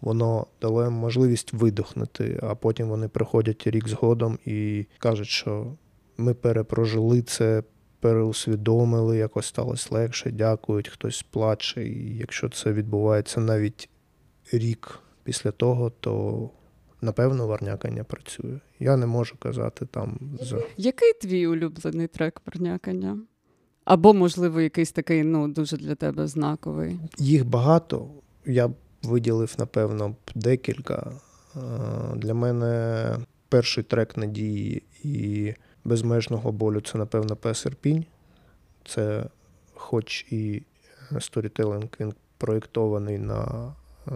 воно 0.02 0.48
дало 0.62 0.84
їм 0.84 0.94
можливість 0.94 1.54
видохнути, 1.54 2.40
а 2.44 2.56
потім 2.56 2.90
вони 2.90 3.08
приходять 3.08 3.68
рік 3.68 3.88
згодом 3.88 4.40
і 4.46 4.86
кажуть, 4.98 5.28
що 5.28 5.74
ми 6.18 6.34
перепрожили 6.34 7.22
це, 7.22 7.64
переусвідомили, 8.00 9.18
якось 9.18 9.46
сталося 9.46 9.88
легше, 9.92 10.32
дякують, 10.32 10.88
хтось 10.88 11.24
плаче. 11.24 11.88
І 11.88 12.18
якщо 12.18 12.50
це 12.50 12.74
відбувається 12.74 13.40
навіть 13.40 13.90
рік 14.52 15.00
після 15.24 15.52
того, 15.52 15.90
то 15.90 16.50
напевно, 17.02 17.48
варнякання 17.48 18.04
працює. 18.04 18.60
Я 18.80 18.98
не 18.98 19.06
можу 19.06 19.36
казати 19.38 19.86
там 19.86 20.20
за. 20.42 20.58
Який 20.78 21.14
твій 21.14 21.48
улюблений 21.48 22.08
трек 22.08 22.42
варнякання? 22.46 23.20
Або, 23.86 24.14
можливо, 24.14 24.62
якийсь 24.62 24.92
такий 24.92 25.24
ну, 25.24 25.48
дуже 25.48 25.78
для 25.78 25.96
тебе 25.96 26.28
знаковий? 26.28 27.00
Їх 27.18 27.46
багато. 27.46 28.10
Я 28.46 28.68
б 28.68 28.74
виділив, 29.04 29.56
напевно, 29.58 30.16
декілька. 30.36 31.12
Для 32.16 32.34
мене 32.34 33.16
перший 33.50 33.84
трек 33.84 34.18
надії 34.18 34.84
і 35.04 35.54
безмежного 35.84 36.52
болю 36.52 36.82
це, 36.82 36.98
напевно, 36.98 37.36
Песерпінь. 37.36 38.06
Це, 38.86 39.26
хоч 39.74 40.26
і 40.30 40.64
сторітелинг, 41.20 41.88
він 42.00 42.14
проєктований 42.38 43.18
на 43.18 43.74
е, 44.08 44.12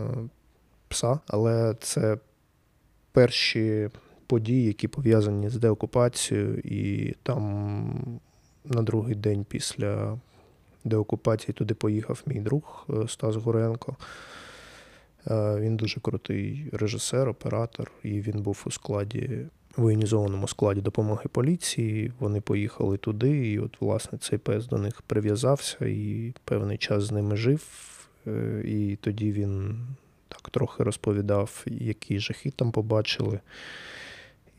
пса, 0.88 1.20
але 1.28 1.76
це 1.80 2.18
перші 3.16 3.90
події, 4.28 4.68
які 4.68 4.88
пов'язані 4.88 5.50
з 5.50 5.56
деокупацією, 5.56 6.58
і 6.58 7.14
там 7.24 8.20
на 8.66 8.82
другий 8.82 9.16
день 9.16 9.46
після 9.50 10.18
деокупації 10.84 11.54
туди 11.54 11.74
поїхав 11.74 12.24
мій 12.26 12.40
друг 12.40 12.88
е, 12.90 13.08
Стас 13.08 13.36
Гуренко. 13.36 13.96
Е, 15.28 15.60
він 15.60 15.78
дуже 15.78 16.00
крутий 16.00 16.70
режисер, 16.72 17.30
оператор, 17.30 17.92
і 18.04 18.22
він 18.22 18.42
був 18.42 18.64
у 18.66 18.72
складі, 18.72 19.40
воєнізованому 19.78 20.48
складі 20.48 20.82
допомоги 20.82 21.26
поліції. 21.32 22.12
Вони 22.20 22.42
поїхали 22.42 22.98
туди, 22.98 23.52
і 23.52 23.60
от, 23.60 23.82
власне, 23.82 24.18
цей 24.18 24.40
пес 24.40 24.68
до 24.68 24.78
них 24.78 25.02
прив'язався 25.02 25.86
і 25.86 26.34
певний 26.46 26.78
час 26.78 27.04
з 27.04 27.12
ними 27.12 27.36
жив. 27.36 27.64
Е, 28.28 28.62
і 28.66 28.96
тоді 28.96 29.32
він 29.32 29.78
так 30.36 30.50
трохи 30.50 30.84
розповідав, 30.84 31.64
які 31.66 32.20
жахи 32.20 32.52
там 32.56 32.72
побачили. 32.72 33.40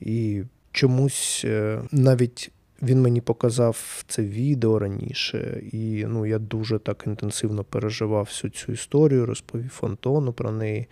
І 0.01 0.43
чомусь 0.73 1.43
е, 1.45 1.83
навіть 1.93 2.51
він 2.83 3.03
мені 3.03 3.21
показав 3.21 4.05
це 4.09 4.23
відео 4.23 4.79
раніше, 4.79 5.63
і 5.73 6.05
ну, 6.09 6.27
я 6.27 6.39
дуже 6.39 6.79
так 6.79 7.05
інтенсивно 7.07 7.65
переживав 7.65 8.25
всю 8.25 8.51
цю 8.51 8.73
історію, 8.73 9.27
розповів 9.27 9.79
Антону 9.83 10.33
про 10.33 10.51
неї. 10.53 10.87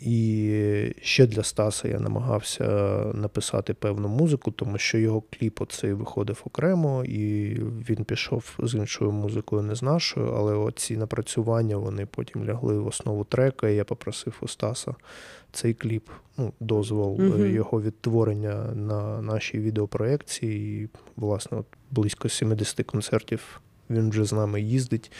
І 0.00 0.94
ще 1.02 1.26
для 1.26 1.42
Стаса 1.42 1.88
я 1.88 2.00
намагався 2.00 2.64
написати 3.14 3.74
певну 3.74 4.08
музику, 4.08 4.50
тому 4.50 4.78
що 4.78 4.98
його 4.98 5.22
кліп 5.30 5.60
оцей 5.60 5.92
виходив 5.92 6.42
окремо, 6.44 7.04
і 7.04 7.54
він 7.90 8.04
пішов 8.04 8.58
з 8.58 8.74
іншою 8.74 9.12
музикою, 9.12 9.62
не 9.62 9.74
з 9.74 9.82
нашою, 9.82 10.32
але 10.32 10.54
оці 10.54 10.96
напрацювання 10.96 11.76
вони 11.76 12.06
потім 12.06 12.44
лягли 12.44 12.78
в 12.78 12.86
основу 12.86 13.24
трека. 13.24 13.68
і 13.68 13.76
Я 13.76 13.84
попросив 13.84 14.38
у 14.40 14.48
Стаса 14.48 14.94
цей 15.52 15.74
кліп, 15.74 16.08
ну, 16.38 16.52
дозвол 16.60 17.16
mm 17.20 17.46
його 17.46 17.82
відтворення 17.82 18.54
на 18.74 19.22
нашій 19.22 19.58
відеопроекції. 19.58 20.82
І, 20.82 20.88
власне, 21.16 21.58
от 21.58 21.66
близько 21.90 22.28
70 22.28 22.86
концертів 22.86 23.60
він 23.90 24.10
вже 24.10 24.24
з 24.24 24.32
нами 24.32 24.60
їздить. 24.60 25.12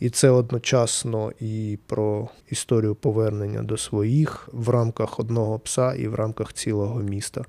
І 0.00 0.10
це 0.10 0.30
одночасно 0.30 1.32
і 1.40 1.78
про 1.86 2.28
історію 2.50 2.94
повернення 2.94 3.62
до 3.62 3.76
своїх 3.76 4.48
в 4.52 4.68
рамках 4.68 5.20
одного 5.20 5.58
пса 5.58 5.94
і 5.94 6.08
в 6.08 6.14
рамках 6.14 6.52
цілого 6.52 7.00
міста. 7.00 7.44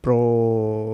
Про 0.00 0.18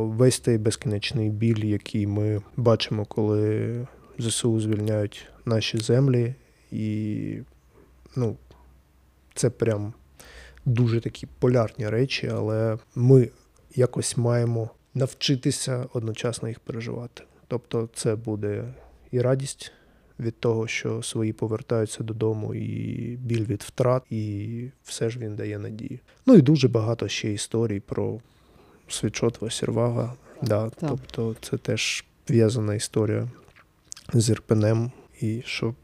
весь 0.07 0.41
той 0.41 0.59
безкінечний 0.59 1.31
біль, 1.31 1.65
який 1.65 2.07
ми 2.07 2.43
бачимо, 2.57 3.05
коли 3.05 3.87
ЗСУ 4.19 4.61
звільняють 4.61 5.27
наші 5.45 5.79
землі. 5.79 6.35
І 6.73 7.39
ну, 8.17 8.37
це 9.35 9.51
прям 9.51 9.93
дуже 10.65 11.01
такі 11.01 11.27
полярні 11.39 11.89
речі, 11.89 12.31
але 12.35 12.79
ми 12.95 13.29
якось 13.75 14.17
маємо 14.17 14.71
навчитися 14.95 15.87
одночасно 15.93 16.49
їх 16.49 16.61
переживати. 16.61 17.23
Тобто, 17.49 17.89
це 17.95 18.17
буде 18.17 18.65
і 19.15 19.21
радість 19.21 19.73
від 20.21 20.41
того, 20.41 20.67
що 20.67 21.03
свої 21.03 21.33
повертаються 21.33 22.05
додому, 22.05 22.55
і 22.55 23.17
біль 23.17 23.45
від 23.45 23.63
втрат, 23.63 24.03
і 24.11 24.71
все 24.85 25.11
ж 25.11 25.19
він 25.19 25.37
дає 25.37 25.59
надію. 25.59 25.99
Ну 26.27 26.35
і 26.35 26.43
дуже 26.43 26.69
багато 26.69 27.09
ще 27.09 27.33
історій 27.33 27.81
про 27.81 28.21
свічотва 28.89 29.51
Сірвага. 29.51 30.15
Да, 30.43 30.71
Тобто, 30.81 31.37
це 31.41 31.57
теж 31.57 32.05
в'язана 32.31 32.75
історія 32.75 33.29
з 34.13 34.31
Ірпенем, 34.31 34.91
і 35.21 35.43
що 35.47 35.75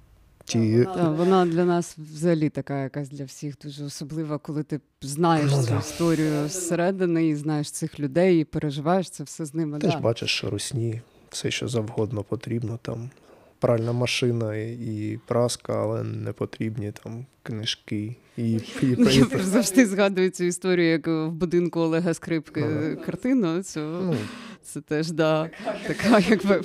ті. 0.45 0.85
Так, 0.85 1.17
Вона 1.17 1.47
для 1.47 1.65
нас 1.65 1.99
взагалі 1.99 2.49
така 2.49 2.83
якась 2.83 3.09
для 3.09 3.25
всіх 3.25 3.55
дуже 3.65 3.85
особлива, 3.85 4.39
коли 4.39 4.63
ти 4.63 4.81
знаєш 5.03 5.51
ну, 5.57 5.63
цю 5.63 5.71
да. 5.71 5.79
історію 5.79 6.49
зсередини 6.49 7.29
і 7.29 7.35
знаєш 7.35 7.71
цих 7.71 8.01
людей, 8.01 8.41
і 8.41 8.45
переживаєш 8.45 9.11
це 9.11 9.25
все 9.25 9.45
з 9.45 9.55
ними. 9.55 9.79
Ти 9.79 9.87
да. 9.87 9.93
ж 9.93 9.99
бачиш, 9.99 10.31
що 10.31 10.51
русні, 10.51 11.01
все, 11.31 11.51
що 11.51 11.69
завгодно 11.69 12.23
потрібно 12.23 12.79
там. 12.83 13.11
Пральна 13.59 13.93
машина 13.93 14.57
і 14.57 15.19
праска, 15.27 15.83
але 15.83 16.03
не 16.03 16.33
потрібні 16.33 16.93
там 16.93 17.27
книжки. 17.43 18.17
І, 18.37 18.53
і, 18.53 18.63
ну, 18.99 19.11
Я 19.11 19.25
завжди 19.39 19.87
згадую 19.87 20.31
цю 20.31 20.45
історію, 20.45 20.91
як 20.91 21.07
в 21.07 21.29
будинку 21.29 21.81
Олега 21.81 22.15
Скрипки 22.15 22.61
ага. 22.61 22.97
картину. 22.97 23.63
Цю. 23.63 23.81
Ну, 23.81 24.17
це 24.63 24.81
теж 24.81 25.11
да, 25.11 25.51
така 25.87 26.19
якби 26.19 26.63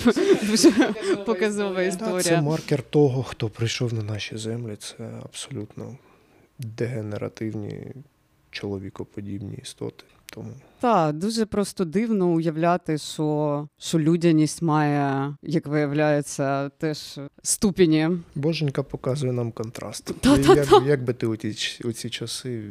дуже 0.50 0.72
показова 1.26 1.82
історія. 1.82 2.22
Це 2.22 2.42
маркер 2.42 2.82
того, 2.84 3.24
хто 3.24 3.50
прийшов 3.50 3.94
на 3.94 4.04
наші 4.04 4.38
землі. 4.38 4.76
Це 4.76 5.10
абсолютно 5.24 5.98
дегенеративні 6.60 7.88
чоловікоподібні 8.52 9.56
істоти. 9.64 10.04
Тому 10.26 10.50
так, 10.80 11.16
дуже 11.18 11.46
просто 11.46 11.86
дивно 11.86 12.28
уявляти, 12.28 12.98
що 12.98 13.68
що 13.78 14.00
людяність 14.00 14.62
має, 14.62 15.36
як 15.44 15.68
виявляється, 15.68 16.70
теж 16.70 17.20
ступені. 17.44 18.10
Боженька 18.36 18.84
показує 18.84 19.32
нам 19.34 19.52
контраст. 19.52 20.12
Як, 20.56 20.68
як 20.86 21.04
би 21.04 21.14
ти 21.14 21.28
у 21.28 21.36
ті 21.36 21.80
у 21.84 21.92
ці 21.92 22.10
часи 22.10 22.64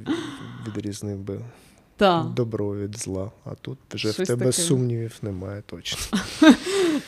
відрізнив 0.67 1.19
би 1.19 1.41
та. 1.97 2.23
добро 2.37 2.77
від 2.77 2.99
зла, 2.99 3.31
а 3.45 3.51
тут 3.55 3.79
вже 3.93 4.13
Щось 4.13 4.25
в 4.25 4.33
тебе 4.33 4.45
таке. 4.47 4.53
сумнівів 4.53 5.19
немає 5.23 5.63
точно. 5.67 6.19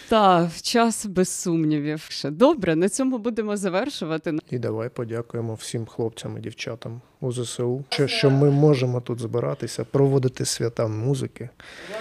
Так, 0.08 0.50
час 0.62 1.06
без 1.06 1.28
сумнівів. 1.28 2.00
Ще 2.08 2.30
Добре, 2.30 2.76
на 2.76 2.88
цьому 2.88 3.18
будемо 3.18 3.56
завершувати. 3.56 4.38
І 4.50 4.58
давай 4.58 4.88
подякуємо 4.88 5.54
всім 5.54 5.86
хлопцям 5.86 6.38
і 6.38 6.40
дівчатам 6.40 7.00
у 7.20 7.32
ЗСУ, 7.32 7.84
що, 7.88 8.06
що 8.06 8.30
ми 8.30 8.50
можемо 8.50 9.00
тут 9.00 9.20
збиратися, 9.20 9.84
проводити 9.84 10.44
свята 10.44 10.86
музики. 10.86 11.48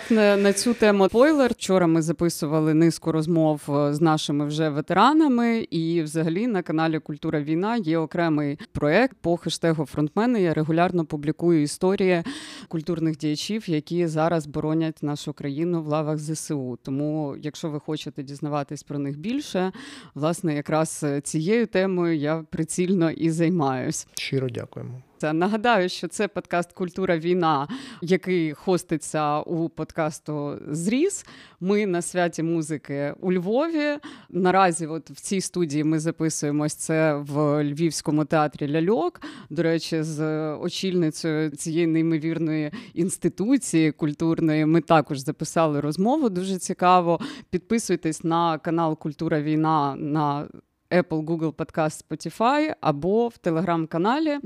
На, 0.09 0.37
на 0.37 0.53
цю 0.53 0.73
тему 0.73 1.07
спойлер. 1.09 1.51
Вчора 1.51 1.87
ми 1.87 2.01
записували 2.01 2.73
низку 2.73 3.11
розмов 3.11 3.61
е, 3.69 3.93
з 3.93 4.01
нашими 4.01 4.45
вже 4.45 4.69
ветеранами, 4.69 5.59
і 5.59 6.01
взагалі 6.01 6.47
на 6.47 6.61
каналі 6.61 6.99
Культура 6.99 7.41
війна 7.41 7.77
є 7.77 7.97
окремий 7.97 8.59
проект 8.71 9.17
по 9.21 9.37
хештегу 9.37 9.85
фронтмени. 9.85 10.41
Я 10.41 10.53
регулярно 10.53 11.05
публікую 11.05 11.61
історії 11.61 12.23
культурних 12.67 13.17
діячів, 13.17 13.69
які 13.69 14.07
зараз 14.07 14.47
боронять 14.47 15.03
нашу 15.03 15.33
країну 15.33 15.83
в 15.83 15.87
лавах 15.87 16.17
ЗСУ. 16.17 16.79
Тому, 16.83 17.35
якщо 17.41 17.69
ви 17.75 17.79
хочете 17.79 18.23
дізнаватись 18.23 18.83
про 18.83 18.99
них 18.99 19.19
більше, 19.19 19.71
власне, 20.15 20.55
якраз 20.55 21.05
цією 21.23 21.67
темою 21.67 22.17
я 22.17 22.43
прицільно 22.49 23.11
і 23.11 23.29
займаюсь. 23.29 24.07
Щиро 24.13 24.49
дякуємо. 24.49 25.01
Нагадаю, 25.23 25.89
що 25.89 26.07
це 26.07 26.27
подкаст 26.27 26.71
Культура 26.73 27.17
війна, 27.17 27.67
який 28.01 28.53
хоститься 28.53 29.39
у 29.39 29.69
подкасту 29.69 30.59
Зріз. 30.67 31.25
Ми 31.59 31.85
на 31.85 32.01
святі 32.01 32.43
музики 32.43 33.13
у 33.21 33.33
Львові. 33.33 33.97
Наразі, 34.29 34.87
от 34.87 35.09
в 35.09 35.19
цій 35.19 35.41
студії, 35.41 35.83
ми 35.83 35.99
записуємось 35.99 36.75
це 36.75 37.15
в 37.15 37.63
Львівському 37.63 38.25
театрі 38.25 38.71
Ляльок. 38.71 39.21
До 39.49 39.63
речі, 39.63 40.03
з 40.03 40.51
очільницею 40.53 41.49
цієї 41.49 41.87
неймовірної 41.87 42.71
інституції 42.93 43.91
культурної. 43.91 44.65
Ми 44.65 44.81
також 44.81 45.19
записали 45.19 45.79
розмову. 45.79 46.29
Дуже 46.29 46.57
цікаво. 46.57 47.19
Підписуйтесь 47.49 48.23
на 48.23 48.57
канал 48.57 48.97
Культура 48.97 49.41
Війна 49.41 49.95
на 49.95 50.47
Apple, 50.91 51.25
Google 51.25 51.53
Podcast, 51.53 52.03
Spotify 52.07 52.73
або 52.81 53.27
в 53.27 53.37
телеграм-каналі. 53.37 54.39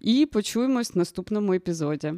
І 0.00 0.26
почуємось 0.26 0.94
в 0.94 0.98
наступному 0.98 1.52
епізоді. 1.52 2.14